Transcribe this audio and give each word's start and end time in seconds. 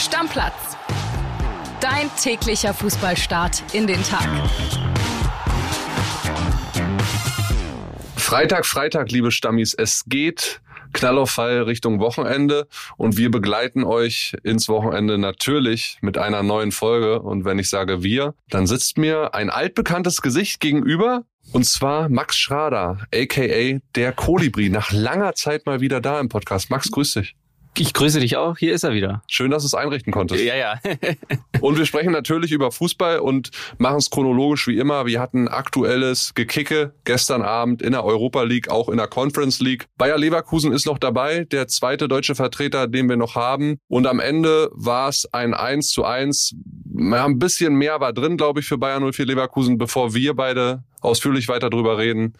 Stammplatz. 0.00 0.78
Dein 1.82 2.10
täglicher 2.16 2.72
Fußballstart 2.72 3.62
in 3.74 3.86
den 3.86 4.02
Tag. 4.02 4.26
Freitag, 8.16 8.64
Freitag, 8.64 9.10
liebe 9.10 9.30
Stammis, 9.30 9.74
es 9.74 10.04
geht 10.06 10.62
Knall 10.94 11.18
auf 11.18 11.30
Fall 11.30 11.62
Richtung 11.62 12.00
Wochenende 12.00 12.66
und 12.96 13.18
wir 13.18 13.30
begleiten 13.30 13.84
euch 13.84 14.34
ins 14.42 14.68
Wochenende 14.68 15.18
natürlich 15.18 15.98
mit 16.00 16.16
einer 16.16 16.42
neuen 16.42 16.72
Folge. 16.72 17.20
Und 17.20 17.44
wenn 17.44 17.58
ich 17.58 17.68
sage 17.68 18.02
wir, 18.02 18.34
dann 18.48 18.66
sitzt 18.66 18.96
mir 18.96 19.34
ein 19.34 19.50
altbekanntes 19.50 20.22
Gesicht 20.22 20.60
gegenüber 20.60 21.24
und 21.52 21.66
zwar 21.66 22.08
Max 22.08 22.38
Schrader, 22.38 22.98
aka 23.14 23.80
der 23.94 24.12
Kolibri, 24.12 24.70
nach 24.70 24.92
langer 24.92 25.34
Zeit 25.34 25.66
mal 25.66 25.80
wieder 25.80 26.00
da 26.00 26.20
im 26.20 26.28
Podcast. 26.28 26.70
Max, 26.70 26.90
grüß 26.90 27.14
dich. 27.14 27.36
Ich 27.76 27.94
grüße 27.94 28.20
dich 28.20 28.36
auch. 28.36 28.58
Hier 28.58 28.74
ist 28.74 28.82
er 28.82 28.92
wieder. 28.92 29.22
Schön, 29.28 29.50
dass 29.50 29.62
du 29.62 29.66
es 29.66 29.74
einrichten 29.74 30.12
konntest. 30.12 30.42
Ja, 30.44 30.56
ja. 30.56 30.80
und 31.60 31.78
wir 31.78 31.86
sprechen 31.86 32.12
natürlich 32.12 32.52
über 32.52 32.72
Fußball 32.72 33.20
und 33.20 33.50
machen 33.78 33.98
es 33.98 34.10
chronologisch 34.10 34.66
wie 34.66 34.78
immer. 34.78 35.06
Wir 35.06 35.20
hatten 35.20 35.48
aktuelles 35.48 36.34
Gekicke 36.34 36.92
gestern 37.04 37.42
Abend 37.42 37.80
in 37.80 37.92
der 37.92 38.04
Europa 38.04 38.42
League, 38.42 38.70
auch 38.70 38.88
in 38.88 38.96
der 38.96 39.06
Conference 39.06 39.60
League. 39.60 39.86
Bayer 39.96 40.18
Leverkusen 40.18 40.72
ist 40.72 40.84
noch 40.84 40.98
dabei, 40.98 41.44
der 41.44 41.68
zweite 41.68 42.08
deutsche 42.08 42.34
Vertreter, 42.34 42.86
den 42.86 43.08
wir 43.08 43.16
noch 43.16 43.34
haben. 43.34 43.78
Und 43.88 44.06
am 44.06 44.20
Ende 44.20 44.68
war 44.72 45.08
es 45.08 45.32
ein 45.32 45.54
1 45.54 45.90
zu 45.90 46.04
1. 46.04 46.56
Ja, 46.92 47.24
ein 47.24 47.38
bisschen 47.38 47.74
mehr 47.74 48.00
war 48.00 48.12
drin, 48.12 48.36
glaube 48.36 48.60
ich, 48.60 48.66
für 48.66 48.78
Bayer 48.78 49.00
04 49.00 49.26
Leverkusen. 49.26 49.78
Bevor 49.78 50.12
wir 50.12 50.34
beide 50.34 50.82
ausführlich 51.00 51.48
weiter 51.48 51.70
drüber 51.70 51.98
reden, 51.98 52.34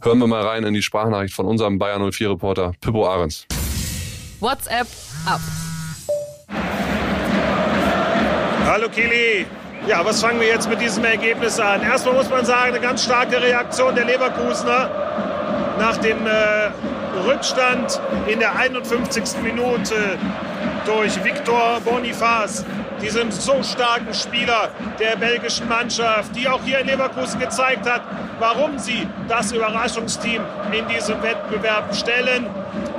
hören 0.00 0.18
wir 0.20 0.26
mal 0.26 0.42
rein 0.42 0.64
in 0.64 0.74
die 0.74 0.82
Sprachnachricht 0.82 1.34
von 1.34 1.46
unserem 1.46 1.78
Bayer 1.78 1.98
04 1.98 2.30
Reporter 2.30 2.72
Pippo 2.80 3.06
Ahrens. 3.06 3.46
WhatsApp 4.40 4.86
ab. 5.26 5.40
Hallo 8.66 8.88
Kili. 8.88 9.46
Ja, 9.86 10.04
was 10.04 10.20
fangen 10.20 10.40
wir 10.40 10.48
jetzt 10.48 10.68
mit 10.68 10.80
diesem 10.80 11.04
Ergebnis 11.04 11.60
an? 11.60 11.82
Erstmal 11.82 12.14
muss 12.14 12.28
man 12.28 12.44
sagen, 12.44 12.74
eine 12.74 12.80
ganz 12.80 13.04
starke 13.04 13.40
Reaktion 13.40 13.94
der 13.94 14.04
Leverkusener 14.04 14.90
nach 15.78 15.96
dem 15.98 16.26
äh, 16.26 16.70
Rückstand 17.26 18.00
in 18.26 18.40
der 18.40 18.56
51. 18.56 19.42
Minute 19.42 20.18
durch 20.84 21.22
Victor 21.24 21.80
Boniface, 21.84 22.64
diesem 23.00 23.30
so 23.30 23.62
starken 23.62 24.12
Spieler 24.12 24.70
der 24.98 25.16
belgischen 25.16 25.68
Mannschaft, 25.68 26.34
die 26.36 26.48
auch 26.48 26.60
hier 26.64 26.80
in 26.80 26.86
Leverkusen 26.86 27.40
gezeigt 27.40 27.88
hat, 27.88 28.02
warum 28.38 28.78
sie 28.78 29.06
das 29.28 29.52
Überraschungsteam 29.52 30.42
in 30.72 30.86
diesem 30.88 31.22
Wettbewerb 31.22 31.94
stellen. 31.94 32.46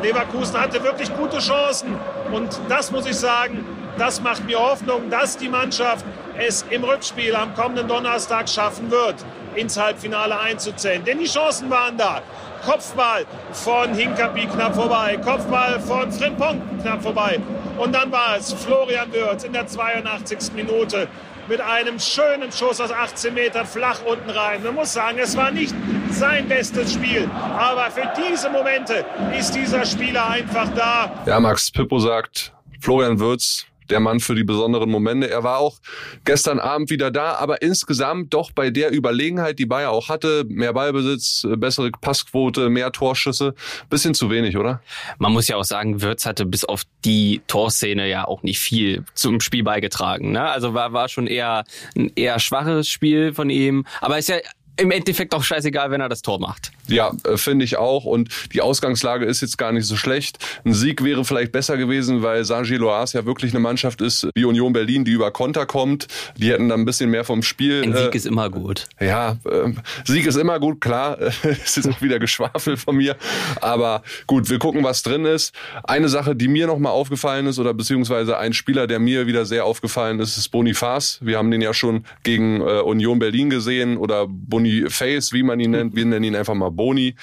Leverkusen 0.02 0.59
hatte 0.59 0.84
wirklich 0.84 1.14
gute 1.16 1.40
Chancen 1.40 1.98
und 2.31 2.59
das 2.70 2.92
muss 2.92 3.06
ich 3.06 3.16
sagen, 3.16 3.66
das 3.98 4.22
macht 4.22 4.45
mir 4.45 4.59
Hoffnung, 4.59 5.09
dass 5.09 5.38
die 5.38 5.50
Mannschaft 5.50 6.06
es 6.38 6.66
im 6.70 6.84
Rückspiel 6.84 7.36
am 7.36 7.56
kommenden 7.56 7.88
Donnerstag 7.88 8.48
schaffen 8.48 8.92
wird, 8.92 9.16
ins 9.56 9.80
Halbfinale 9.80 10.40
einzuzählen. 10.40 11.03
Denn 11.03 11.18
die 11.18 11.25
Chancen 11.25 11.70
waren 11.70 11.98
da. 11.98 12.22
Kopfball 12.64 13.25
von 13.53 13.94
Hinkapi 13.94 14.45
knapp 14.48 14.75
vorbei, 14.75 15.18
Kopfball 15.23 15.80
von 15.80 16.12
Frimpong 16.12 16.62
knapp 16.81 17.02
vorbei. 17.02 17.40
Und 17.78 17.94
dann 17.94 18.12
war 18.12 18.38
es 18.38 18.53
Florian 18.53 19.12
Wirtz 19.14 19.44
in 19.44 19.53
der 19.53 19.68
82. 19.68 20.53
Minute 20.53 21.08
mit 21.48 21.62
einem 21.62 22.00
schönen 22.00 22.52
Schuss 22.52 22.81
aus 22.81 22.92
18 22.92 23.34
Metern 23.34 23.66
flach 23.66 24.00
unten 24.06 24.30
rein. 24.30 24.64
Man 24.64 24.75
muss 24.75 24.94
sagen, 24.94 25.18
es 25.20 25.38
war 25.38 25.52
nicht 25.52 25.73
sein 26.13 26.47
bestes 26.47 26.94
Spiel, 26.94 27.30
aber 27.58 27.89
für 27.91 28.11
diese 28.17 28.50
Momente 28.50 29.05
ist 29.38 29.52
dieser 29.52 29.86
Spieler 29.86 30.30
einfach 30.30 30.69
da. 30.73 31.23
Ja, 31.25 31.39
Max 31.39 31.72
Pippo 31.72 32.00
sagt, 32.00 32.53
Florian 32.80 33.19
Wirtz 33.19 33.66
der 33.89 34.00
Mann 34.00 34.19
für 34.19 34.35
die 34.35 34.44
besonderen 34.44 34.89
Momente. 34.89 35.30
Er 35.30 35.44
war 35.44 35.59
auch 35.59 35.78
gestern 36.25 36.59
Abend 36.59 36.89
wieder 36.89 37.11
da, 37.11 37.35
aber 37.35 37.61
insgesamt 37.61 38.33
doch 38.33 38.52
bei 38.52 38.69
der 38.69 38.94
Überlegenheit, 38.94 39.59
die 39.59 39.66
Bayer 39.66 39.91
auch 39.91 40.09
hatte, 40.09 40.46
mehr 40.47 40.73
Ballbesitz, 40.73 41.47
bessere 41.57 41.91
Passquote, 41.91 42.69
mehr 42.69 42.91
Torschüsse, 42.91 43.53
bisschen 43.90 44.13
zu 44.13 44.29
wenig, 44.29 44.57
oder? 44.57 44.81
Man 45.17 45.31
muss 45.31 45.47
ja 45.47 45.56
auch 45.56 45.63
sagen, 45.63 46.01
Wirtz 46.01 46.25
hatte 46.25 46.46
bis 46.46 46.66
auf 46.66 46.84
die 47.06 47.41
Torszene 47.47 48.07
ja 48.07 48.28
auch 48.28 48.44
nicht 48.44 48.59
viel 48.59 49.03
zum 49.13 49.40
Spiel 49.40 49.63
beigetragen. 49.63 50.31
Ne? 50.31 50.44
Also 50.44 50.73
war, 50.73 50.94
war 50.94 51.07
schon 51.09 51.28
eher 51.28 51.63
ein 51.96 52.12
eher 52.16 52.40
schwaches 52.40 52.90
Spiel 52.90 53.34
von 53.34 53.50
ihm, 53.50 53.85
aber 54.01 54.17
ist 54.17 54.29
ja 54.29 54.38
im 54.78 54.92
Endeffekt 54.92 55.34
auch 55.34 55.44
scheißegal, 55.44 55.92
wenn 55.92 56.02
er 56.02 56.10
das 56.10 56.22
Tor 56.22 56.40
macht. 56.40 56.72
Ja, 56.88 57.12
äh, 57.24 57.38
finde 57.38 57.66
ich 57.66 57.78
auch. 57.78 58.06
Und 58.06 58.30
die 58.54 58.62
Ausgangslage 58.62 59.26
ist 59.26 59.42
jetzt 59.42 59.58
gar 59.58 59.72
nicht 59.72 59.86
so 59.86 59.96
schlecht. 59.96 60.38
Ein 60.66 60.74
Sieg 60.74 61.04
wäre 61.04 61.26
vielleicht 61.26 61.52
besser 61.52 61.78
gewesen, 61.78 62.22
weil 62.22 62.46
Saint-Gilloise 62.46 63.18
ja 63.18 63.26
wirklich 63.26 63.52
eine 63.52 63.60
Mannschaft 63.60 64.02
ist 64.02 64.28
wie 64.36 64.46
Union 64.46 64.74
Berlin, 64.74 65.04
die 65.04 65.12
über 65.12 65.32
Konter 65.32 65.66
kommt. 65.66 66.08
Die 66.38 66.52
hätten 66.52 66.70
dann 66.70 66.82
ein 66.82 66.86
bisschen 66.86 67.10
mehr 67.10 67.24
vom 67.24 67.44
Spiel. 67.44 67.84
Ein 67.84 67.96
Sieg 67.96 68.14
äh, 68.14 68.18
ist 68.18 68.26
immer 68.26 68.50
gut. 68.50 68.86
Ja, 69.00 69.38
äh, 69.46 69.74
Sieg 70.06 70.26
ist 70.26 70.38
immer 70.38 70.60
gut, 70.60 70.82
klar. 70.82 71.18
es 71.44 71.78
ist 71.78 71.90
auch 71.90 72.02
wieder 72.02 72.20
Geschwafel 72.20 72.78
von 72.78 72.96
mir. 72.96 73.16
Aber 73.62 74.04
gut, 74.28 74.50
wir 74.50 74.59
gucken, 74.59 74.84
was 74.84 75.04
drin 75.04 75.26
ist. 75.26 75.54
Eine 75.84 76.09
Sache, 76.09 76.36
die 76.36 76.48
mir 76.48 76.68
nochmal 76.68 76.92
aufgefallen 76.92 77.48
ist, 77.48 77.59
oder 77.59 77.74
beziehungsweise 77.74 78.38
ein 78.38 78.54
Spieler, 78.54 78.88
der 78.88 79.00
mir 79.00 79.28
wieder 79.28 79.46
sehr 79.46 79.66
aufgefallen 79.66 80.20
ist, 80.20 80.38
ist 80.38 80.50
Boniface. 80.50 81.20
Wir 81.22 81.38
haben 81.38 81.52
den 81.52 81.62
ja 81.62 81.74
schon 81.74 82.06
gegen 82.24 82.62
äh, 82.62 82.82
Union 82.82 83.20
Berlin 83.20 83.50
gesehen 83.50 83.98
oder 83.98 84.26
Boniface, 84.28 84.66
wie 84.67 85.44
man 85.44 85.59
ihn 85.59 85.72
nennt. 85.72 85.95
Wir 85.95 86.05
nennen 86.05 86.23
ihn 86.23 86.35
einfach 86.35 86.53
mal 86.53 86.69
Boni. 86.69 87.16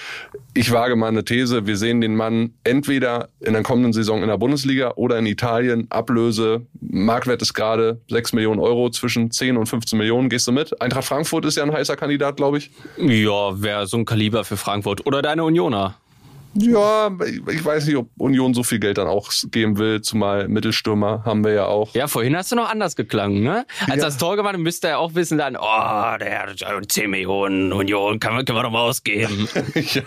Ich 0.55 0.73
wage 0.73 0.97
mal 0.97 1.09
eine 1.09 1.25
These, 1.25 1.67
wir 1.67 1.77
sehen 1.77 2.01
den 2.01 2.17
Mann 2.17 2.55
entweder 2.65 3.29
in 3.41 3.55
der 3.55 3.63
kommenden 3.63 3.93
Saison 3.93 4.23
in 4.23 4.29
der 4.29 4.39
Bundesliga 4.39 4.93
oder 4.97 5.19
in 5.19 5.27
Italien. 5.27 5.87
Ablöse, 5.91 6.67
Marktwert 6.81 7.43
ist 7.43 7.55
gerade 7.55 8.01
6 8.09 8.33
Millionen 8.35 8.61
Euro, 8.61 8.91
zwischen 8.91 9.31
10 9.31 9.57
und 9.57 9.67
15 9.67 9.99
Millionen. 9.99 10.29
Gehst 10.29 10.47
du 10.47 10.53
mit? 10.53 10.81
Eintracht 10.81 11.05
Frankfurt 11.05 11.45
ist 11.45 11.57
ja 11.57 11.65
ein 11.65 11.73
heißer 11.73 11.97
Kandidat, 11.97 12.37
glaube 12.37 12.59
ich. 12.59 12.71
Ja, 12.99 13.61
wäre 13.61 13.87
so 13.87 13.97
ein 13.97 14.05
Kaliber 14.05 14.45
für 14.45 14.57
Frankfurt. 14.57 15.07
Oder 15.07 15.23
deine 15.23 15.45
Unioner. 15.45 15.97
Ja, 16.57 17.11
ich 17.51 17.65
weiß 17.65 17.87
nicht, 17.87 17.97
ob 17.97 18.09
Union 18.17 18.55
so 18.55 18.63
viel 18.63 18.79
Geld 18.79 18.99
dann 18.99 19.09
auch 19.09 19.33
geben 19.51 19.79
will, 19.79 20.03
zumal 20.03 20.49
Mittelstürmer 20.49 21.23
haben 21.25 21.45
wir 21.45 21.53
ja 21.53 21.67
auch. 21.67 21.95
Ja, 21.95 22.07
vorhin 22.07 22.37
hast 22.37 22.53
du 22.53 22.57
noch 22.57 22.71
anders 22.71 22.95
geklangen, 22.97 23.43
ne? 23.43 23.67
Als 23.81 23.97
ja. 23.97 24.05
das 24.05 24.19
Tor 24.19 24.37
gemacht 24.37 24.57
müsste 24.59 24.89
er 24.89 24.99
auch 24.99 25.15
wissen 25.15 25.39
dann, 25.39 25.57
oh, 25.57 26.19
der 26.21 26.47
hat 26.47 26.93
10 26.93 27.11
Millionen 27.11 27.73
Union, 27.73 28.21
kann 28.21 28.35
man, 28.35 28.45
kann 28.45 28.55
man 28.55 28.65
doch 28.65 28.71
mal 28.71 28.83
ausgeben. 28.83 29.49
ja, 29.75 30.03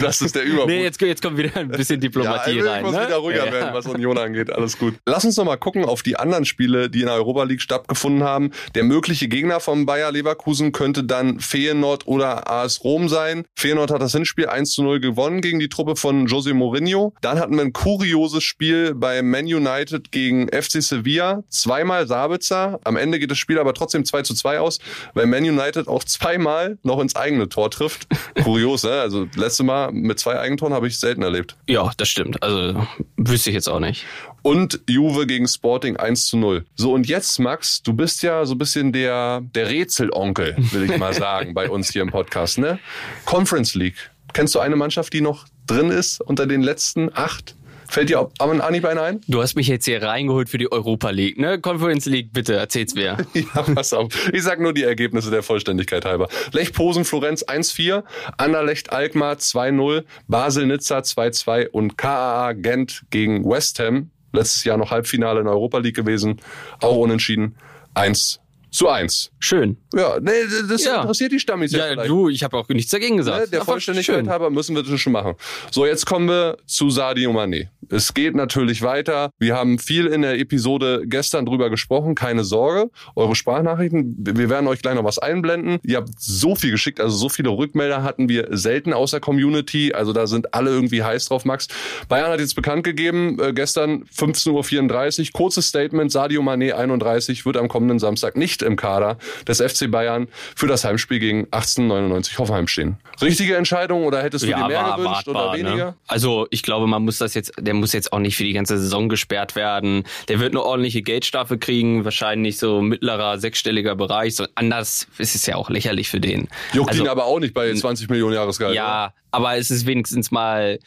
das 0.00 0.22
ist 0.22 0.34
der 0.34 0.44
Übermut. 0.44 0.66
Nee, 0.70 0.84
jetzt, 0.84 1.00
jetzt 1.00 1.22
kommt 1.22 1.36
wieder 1.36 1.56
ein 1.56 1.68
bisschen 1.68 2.00
Diplomatie 2.00 2.58
ja, 2.58 2.64
rein. 2.64 2.78
Ich 2.78 2.86
muss 2.86 2.94
ne? 2.94 3.06
wieder 3.06 3.16
ruhiger 3.16 3.46
ja. 3.46 3.52
werden, 3.52 3.74
was 3.74 3.86
Union 3.86 4.18
angeht, 4.18 4.52
alles 4.52 4.78
gut. 4.78 4.94
Lass 5.06 5.24
uns 5.24 5.36
noch 5.36 5.44
mal 5.44 5.56
gucken 5.56 5.84
auf 5.84 6.02
die 6.02 6.16
anderen 6.16 6.44
Spiele, 6.44 6.90
die 6.90 7.00
in 7.00 7.06
der 7.06 7.14
Europa 7.14 7.44
League 7.44 7.62
stattgefunden 7.62 8.24
haben. 8.24 8.50
Der 8.74 8.84
mögliche 8.84 9.28
Gegner 9.28 9.60
von 9.60 9.86
Bayer 9.86 10.12
Leverkusen 10.12 10.72
könnte 10.72 11.04
dann 11.04 11.40
Feyenoord 11.40 12.06
oder 12.06 12.50
AS 12.50 12.84
Rom 12.84 13.08
sein. 13.08 13.44
Feyenoord 13.56 13.90
hat 13.90 14.02
das 14.02 14.12
Hinspiel 14.12 14.46
1 14.46 14.72
zu 14.72 14.82
0 14.82 15.00
gewonnen 15.00 15.40
gegen 15.40 15.59
die 15.60 15.68
Truppe 15.68 15.96
von 15.96 16.26
Jose 16.26 16.52
Mourinho. 16.54 17.14
Dann 17.20 17.38
hatten 17.38 17.54
wir 17.54 17.62
ein 17.62 17.72
kurioses 17.72 18.42
Spiel 18.42 18.94
bei 18.94 19.22
Man 19.22 19.44
United 19.44 20.10
gegen 20.10 20.48
FC 20.48 20.82
Sevilla. 20.82 21.42
Zweimal 21.48 22.06
Sabitzer. 22.06 22.80
Am 22.84 22.96
Ende 22.96 23.18
geht 23.18 23.30
das 23.30 23.38
Spiel 23.38 23.58
aber 23.58 23.74
trotzdem 23.74 24.04
2 24.04 24.22
zu 24.22 24.34
2 24.34 24.60
aus, 24.60 24.78
weil 25.14 25.26
Man 25.26 25.44
United 25.44 25.88
auch 25.88 26.04
zweimal 26.04 26.78
noch 26.82 27.00
ins 27.00 27.16
eigene 27.16 27.48
Tor 27.48 27.70
trifft. 27.70 28.06
Kurios, 28.42 28.82
ne? 28.82 29.00
Also 29.00 29.26
letzte 29.36 29.62
Mal 29.62 29.92
mit 29.92 30.18
zwei 30.18 30.38
Eigentoren 30.38 30.72
habe 30.72 30.86
ich 30.86 30.98
selten 30.98 31.22
erlebt. 31.22 31.56
Ja, 31.68 31.90
das 31.96 32.08
stimmt. 32.08 32.42
Also 32.42 32.86
wüsste 33.16 33.50
ich 33.50 33.54
jetzt 33.54 33.68
auch 33.68 33.80
nicht. 33.80 34.04
Und 34.42 34.80
Juve 34.88 35.26
gegen 35.26 35.46
Sporting 35.46 35.96
1 35.96 36.26
zu 36.26 36.36
0. 36.38 36.64
So, 36.74 36.92
und 36.94 37.06
jetzt, 37.08 37.38
Max, 37.38 37.82
du 37.82 37.92
bist 37.92 38.22
ja 38.22 38.46
so 38.46 38.54
ein 38.54 38.58
bisschen 38.58 38.92
der, 38.92 39.42
der 39.54 39.68
Rätselonkel, 39.68 40.56
will 40.72 40.90
ich 40.90 40.96
mal 40.96 41.12
sagen, 41.20 41.52
bei 41.54 41.68
uns 41.68 41.92
hier 41.92 42.02
im 42.02 42.10
Podcast, 42.10 42.58
ne? 42.58 42.78
Conference 43.26 43.74
League. 43.74 44.10
Kennst 44.32 44.54
du 44.54 44.60
eine 44.60 44.76
Mannschaft, 44.76 45.12
die 45.12 45.20
noch 45.20 45.46
drin 45.66 45.90
ist 45.90 46.20
unter 46.20 46.46
den 46.46 46.62
letzten 46.62 47.10
acht? 47.12 47.56
Fällt 47.88 48.08
dir 48.08 48.30
am 48.38 48.60
Anhieb 48.60 48.84
einer 48.84 49.02
ein? 49.02 49.20
Du 49.26 49.42
hast 49.42 49.56
mich 49.56 49.66
jetzt 49.66 49.84
hier 49.84 50.00
reingeholt 50.00 50.48
für 50.48 50.58
die 50.58 50.70
Europa 50.70 51.10
League, 51.10 51.40
ne? 51.40 51.60
Conference 51.60 52.06
League, 52.06 52.32
bitte, 52.32 52.54
erzähl's 52.54 52.94
mir. 52.94 53.16
ja, 53.34 53.62
pass 53.62 53.92
auf. 53.92 54.32
Ich 54.32 54.44
sag 54.44 54.60
nur 54.60 54.72
die 54.72 54.84
Ergebnisse 54.84 55.32
der 55.32 55.42
Vollständigkeit 55.42 56.04
halber. 56.04 56.28
Lech 56.52 56.72
Posen 56.72 57.04
Florenz 57.04 57.42
1-4, 57.42 58.04
Anderlecht 58.36 58.92
Alkmaar 58.92 59.34
2-0, 59.34 60.04
Basel 60.28 60.66
Nizza 60.66 60.98
2-2 60.98 61.68
und 61.68 61.98
KAA 61.98 62.52
Gent 62.52 63.02
gegen 63.10 63.44
West 63.44 63.80
Ham. 63.80 64.10
Letztes 64.32 64.62
Jahr 64.62 64.76
noch 64.76 64.92
Halbfinale 64.92 65.40
in 65.40 65.46
der 65.46 65.54
Europa 65.54 65.78
League 65.78 65.96
gewesen. 65.96 66.40
Auch 66.80 66.96
unentschieden 66.96 67.56
1 67.94 68.40
zu 68.70 68.88
1. 68.88 69.30
Schön. 69.38 69.76
Ja, 69.94 70.18
nee, 70.20 70.30
das 70.68 70.84
Ja. 70.84 71.00
interessiert 71.02 71.32
die 71.32 71.40
Stammis 71.40 71.72
Ja, 71.72 71.84
vielleicht. 71.90 72.08
du, 72.10 72.28
ich 72.28 72.42
habe 72.44 72.56
auch 72.56 72.68
nichts 72.68 72.90
dagegen 72.90 73.16
gesagt. 73.16 73.40
Ne, 73.40 73.48
der 73.48 73.60
Einfach 73.60 73.72
Vollständigkeit 73.72 74.16
schön. 74.16 74.28
halber 74.30 74.50
müssen 74.50 74.76
wir 74.76 74.82
das 74.82 75.00
schon 75.00 75.12
machen. 75.12 75.34
So, 75.70 75.86
jetzt 75.86 76.06
kommen 76.06 76.28
wir 76.28 76.56
zu 76.66 76.90
Sadio 76.90 77.30
Mané. 77.32 77.68
Es 77.88 78.14
geht 78.14 78.36
natürlich 78.36 78.82
weiter. 78.82 79.30
Wir 79.38 79.56
haben 79.56 79.78
viel 79.80 80.06
in 80.06 80.22
der 80.22 80.38
Episode 80.38 81.02
gestern 81.06 81.44
drüber 81.46 81.70
gesprochen. 81.70 82.14
Keine 82.14 82.44
Sorge. 82.44 82.90
Eure 83.16 83.34
Sprachnachrichten, 83.34 84.14
wir 84.18 84.48
werden 84.48 84.68
euch 84.68 84.80
gleich 84.82 84.94
noch 84.94 85.02
was 85.04 85.18
einblenden. 85.18 85.78
Ihr 85.82 85.96
habt 85.96 86.10
so 86.18 86.54
viel 86.54 86.70
geschickt, 86.70 87.00
also 87.00 87.16
so 87.16 87.28
viele 87.28 87.48
Rückmelder 87.48 88.04
hatten 88.04 88.28
wir 88.28 88.48
selten 88.50 88.92
aus 88.92 89.10
der 89.10 89.18
Community. 89.20 89.92
Also 89.92 90.12
da 90.12 90.28
sind 90.28 90.54
alle 90.54 90.70
irgendwie 90.70 91.02
heiß 91.02 91.26
drauf, 91.26 91.44
Max. 91.44 91.66
Bayern 92.08 92.30
hat 92.30 92.38
jetzt 92.38 92.54
bekannt 92.54 92.84
gegeben, 92.84 93.38
äh, 93.40 93.52
gestern 93.52 94.04
15.34 94.16 95.20
Uhr, 95.28 95.32
kurzes 95.32 95.66
Statement, 95.66 96.12
Sadio 96.12 96.42
Mané 96.42 96.72
31 96.72 97.44
wird 97.44 97.56
am 97.56 97.66
kommenden 97.68 97.98
Samstag 97.98 98.36
nicht 98.36 98.59
im 98.62 98.76
Kader 98.76 99.18
des 99.46 99.60
FC 99.60 99.90
Bayern 99.90 100.28
für 100.56 100.66
das 100.66 100.84
Heimspiel 100.84 101.18
gegen 101.18 101.44
1899 101.44 102.38
Hoffenheim 102.38 102.66
stehen. 102.66 102.96
Richtige 103.20 103.56
Entscheidung 103.56 104.04
oder 104.04 104.22
hättest 104.22 104.44
du 104.44 104.48
dir 104.48 104.56
mehr 104.66 104.82
war 104.82 104.96
gewünscht 104.96 105.28
oder 105.28 105.40
erwartbar, 105.40 105.58
weniger? 105.58 105.84
Ne? 105.86 105.94
Also 106.06 106.46
ich 106.50 106.62
glaube, 106.62 106.86
man 106.86 107.02
muss 107.02 107.18
das 107.18 107.34
jetzt, 107.34 107.52
der 107.58 107.74
muss 107.74 107.92
jetzt 107.92 108.12
auch 108.12 108.18
nicht 108.18 108.36
für 108.36 108.44
die 108.44 108.52
ganze 108.52 108.78
Saison 108.78 109.08
gesperrt 109.08 109.56
werden. 109.56 110.04
Der 110.28 110.40
wird 110.40 110.52
eine 110.52 110.62
ordentliche 110.62 111.02
Geldstrafe 111.02 111.58
kriegen, 111.58 112.04
wahrscheinlich 112.04 112.58
so 112.58 112.80
mittlerer 112.80 113.38
sechsstelliger 113.38 113.96
Bereich. 113.96 114.36
So 114.36 114.46
anders 114.54 115.06
ist 115.18 115.34
es 115.34 115.46
ja 115.46 115.56
auch 115.56 115.70
lächerlich 115.70 116.08
für 116.08 116.20
den. 116.20 116.48
Juckt 116.72 116.90
also, 116.90 117.02
ihn 117.02 117.08
aber 117.08 117.24
auch 117.24 117.40
nicht 117.40 117.54
bei 117.54 117.72
20 117.72 118.08
Millionen 118.08 118.34
Jahresgehalt. 118.34 118.74
oder? 119.06 119.14
Aber 119.30 119.56
es 119.56 119.70
ist 119.70 119.86
wenigstens 119.86 120.30
mal 120.30 120.78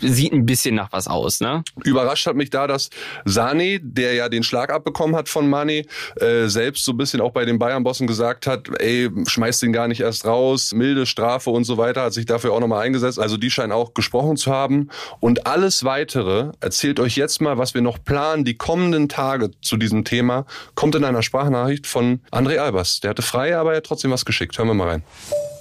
sieht 0.00 0.32
ein 0.32 0.46
bisschen 0.46 0.74
nach 0.74 0.92
was 0.92 1.08
aus, 1.08 1.40
ne? 1.40 1.62
Überrascht 1.84 2.26
hat 2.26 2.36
mich 2.36 2.50
da, 2.50 2.66
dass 2.66 2.90
Sane, 3.24 3.80
der 3.80 4.14
ja 4.14 4.28
den 4.28 4.42
Schlag 4.42 4.72
abbekommen 4.72 5.16
hat 5.16 5.28
von 5.28 5.48
Mane, 5.48 5.84
äh, 6.16 6.46
selbst 6.46 6.84
so 6.84 6.92
ein 6.92 6.96
bisschen 6.96 7.20
auch 7.20 7.32
bei 7.32 7.44
den 7.44 7.58
Bayern-Bossen 7.58 8.06
gesagt 8.06 8.46
hat, 8.46 8.68
ey, 8.80 9.10
schmeißt 9.26 9.62
ihn 9.62 9.72
gar 9.72 9.88
nicht 9.88 10.00
erst 10.00 10.24
raus, 10.24 10.72
milde 10.72 11.06
Strafe 11.06 11.50
und 11.50 11.64
so 11.64 11.78
weiter, 11.78 12.02
hat 12.02 12.12
sich 12.12 12.26
dafür 12.26 12.52
auch 12.52 12.60
nochmal 12.60 12.84
eingesetzt. 12.84 13.18
Also 13.18 13.36
die 13.36 13.50
scheinen 13.50 13.72
auch 13.72 13.94
gesprochen 13.94 14.36
zu 14.36 14.52
haben. 14.52 14.88
Und 15.20 15.46
alles 15.46 15.84
Weitere, 15.84 16.52
erzählt 16.60 17.00
euch 17.00 17.16
jetzt 17.16 17.40
mal, 17.40 17.58
was 17.58 17.74
wir 17.74 17.82
noch 17.82 18.02
planen, 18.02 18.44
die 18.44 18.56
kommenden 18.56 19.08
Tage 19.08 19.50
zu 19.60 19.76
diesem 19.76 20.04
Thema, 20.04 20.46
kommt 20.74 20.94
in 20.94 21.04
einer 21.04 21.22
Sprachnachricht 21.22 21.86
von 21.86 22.20
André 22.30 22.58
Albers. 22.58 23.00
Der 23.00 23.10
hatte 23.10 23.22
frei, 23.22 23.56
aber 23.56 23.72
er 23.72 23.78
hat 23.78 23.86
trotzdem 23.86 24.10
was 24.10 24.24
geschickt. 24.24 24.56
Hören 24.58 24.68
wir 24.68 24.74
mal 24.74 24.88
rein. 24.88 25.02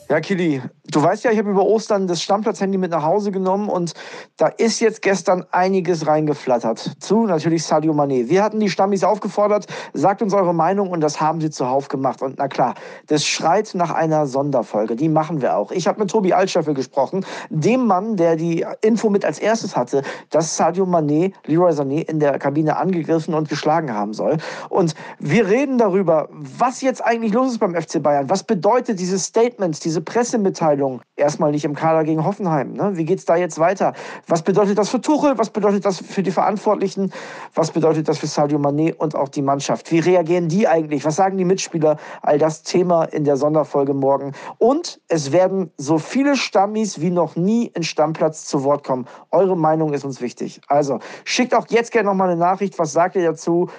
Ja, 0.09 0.21
Kili, 0.21 0.61
du 0.85 1.03
weißt 1.03 1.25
ja, 1.25 1.31
ich 1.31 1.37
habe 1.37 1.49
über 1.49 1.65
Ostern 1.65 2.07
das 2.07 2.21
Stammplatz-Handy 2.21 2.77
mit 2.77 2.91
nach 2.91 3.03
Hause 3.03 3.29
genommen 3.31 3.67
und 3.67 3.93
da 4.37 4.47
ist 4.47 4.79
jetzt 4.79 5.01
gestern 5.01 5.45
einiges 5.51 6.07
reingeflattert. 6.07 6.95
Zu 6.99 7.25
natürlich 7.25 7.65
Sadio 7.65 7.91
Mané. 7.91 8.29
Wir 8.29 8.41
hatten 8.41 8.61
die 8.61 8.69
Stammis 8.69 9.03
aufgefordert, 9.03 9.67
sagt 9.93 10.21
uns 10.21 10.33
eure 10.33 10.53
Meinung 10.53 10.91
und 10.91 11.01
das 11.01 11.19
haben 11.19 11.41
sie 11.41 11.49
zuhauf 11.49 11.89
gemacht. 11.89 12.21
Und 12.21 12.35
na 12.37 12.47
klar, 12.47 12.75
das 13.07 13.25
schreit 13.25 13.71
nach 13.73 13.91
einer 13.91 14.27
Sonderfolge. 14.27 14.95
Die 14.95 15.09
machen 15.09 15.41
wir 15.41 15.57
auch. 15.57 15.73
Ich 15.73 15.89
habe 15.89 15.99
mit 15.99 16.09
Tobi 16.09 16.31
Altscheffel 16.31 16.73
gesprochen, 16.73 17.25
dem 17.49 17.85
Mann, 17.85 18.15
der 18.15 18.37
die 18.37 18.65
Info 18.79 19.09
mit 19.09 19.25
als 19.25 19.39
erstes 19.39 19.75
hatte, 19.75 20.03
dass 20.29 20.55
Sadio 20.55 20.85
Mané 20.85 21.33
Leroy 21.47 21.71
Sané 21.73 22.07
in 22.07 22.21
der 22.21 22.39
Kabine 22.39 22.77
angegriffen 22.77 23.33
und 23.33 23.49
geschlagen 23.49 23.93
haben 23.93 24.13
soll. 24.13 24.37
Und 24.69 24.95
wir 25.19 25.49
reden 25.49 25.77
darüber, 25.77 26.29
was 26.31 26.79
jetzt 26.79 27.03
eigentlich 27.03 27.33
los 27.33 27.51
ist 27.51 27.59
beim 27.59 27.75
FC 27.75 28.01
Bayern. 28.01 28.29
Was 28.29 28.43
bedeutet 28.43 29.01
dieses 29.01 29.25
Statement, 29.25 29.83
diese 29.83 29.96
Pressemitteilung? 30.01 31.01
Erstmal 31.15 31.51
nicht 31.51 31.65
im 31.65 31.75
Kader 31.75 32.03
gegen 32.03 32.25
Hoffenheim. 32.25 32.73
Ne? 32.73 32.91
Wie 32.95 33.05
geht's 33.05 33.25
da 33.25 33.35
jetzt 33.35 33.59
weiter? 33.59 33.93
Was 34.27 34.41
bedeutet 34.41 34.77
das 34.77 34.89
für 34.89 35.01
Tuchel? 35.01 35.37
Was 35.37 35.49
bedeutet 35.49 35.85
das 35.85 35.97
für 35.97 36.23
die 36.23 36.31
Verantwortlichen? 36.31 37.11
Was 37.53 37.71
bedeutet 37.71 38.07
das 38.07 38.17
für 38.17 38.27
Sadio 38.27 38.59
Mané 38.59 38.93
und 38.95 39.15
auch 39.15 39.29
die 39.29 39.41
Mannschaft? 39.41 39.91
Wie 39.91 39.99
reagieren 39.99 40.47
die 40.47 40.67
eigentlich? 40.67 41.05
Was 41.05 41.15
sagen 41.15 41.37
die 41.37 41.45
Mitspieler? 41.45 41.97
All 42.21 42.37
das 42.37 42.63
Thema 42.63 43.05
in 43.05 43.23
der 43.23 43.37
Sonderfolge 43.37 43.93
morgen. 43.93 44.33
Und 44.57 44.99
es 45.07 45.31
werden 45.31 45.71
so 45.77 45.97
viele 45.97 46.35
Stammis 46.35 47.01
wie 47.01 47.09
noch 47.09 47.35
nie 47.35 47.67
in 47.67 47.83
Stammplatz 47.83 48.45
zu 48.45 48.63
Wort 48.63 48.83
kommen. 48.83 49.05
Eure 49.31 49.57
Meinung 49.57 49.93
ist 49.93 50.05
uns 50.05 50.21
wichtig. 50.21 50.61
Also 50.67 50.99
schickt 51.25 51.55
auch 51.55 51.67
jetzt 51.69 51.91
gerne 51.91 52.09
noch 52.09 52.15
mal 52.15 52.29
eine 52.29 52.39
Nachricht. 52.39 52.77
Was 52.79 52.93
sagt 52.93 53.15
ihr 53.15 53.23
dazu? 53.23 53.69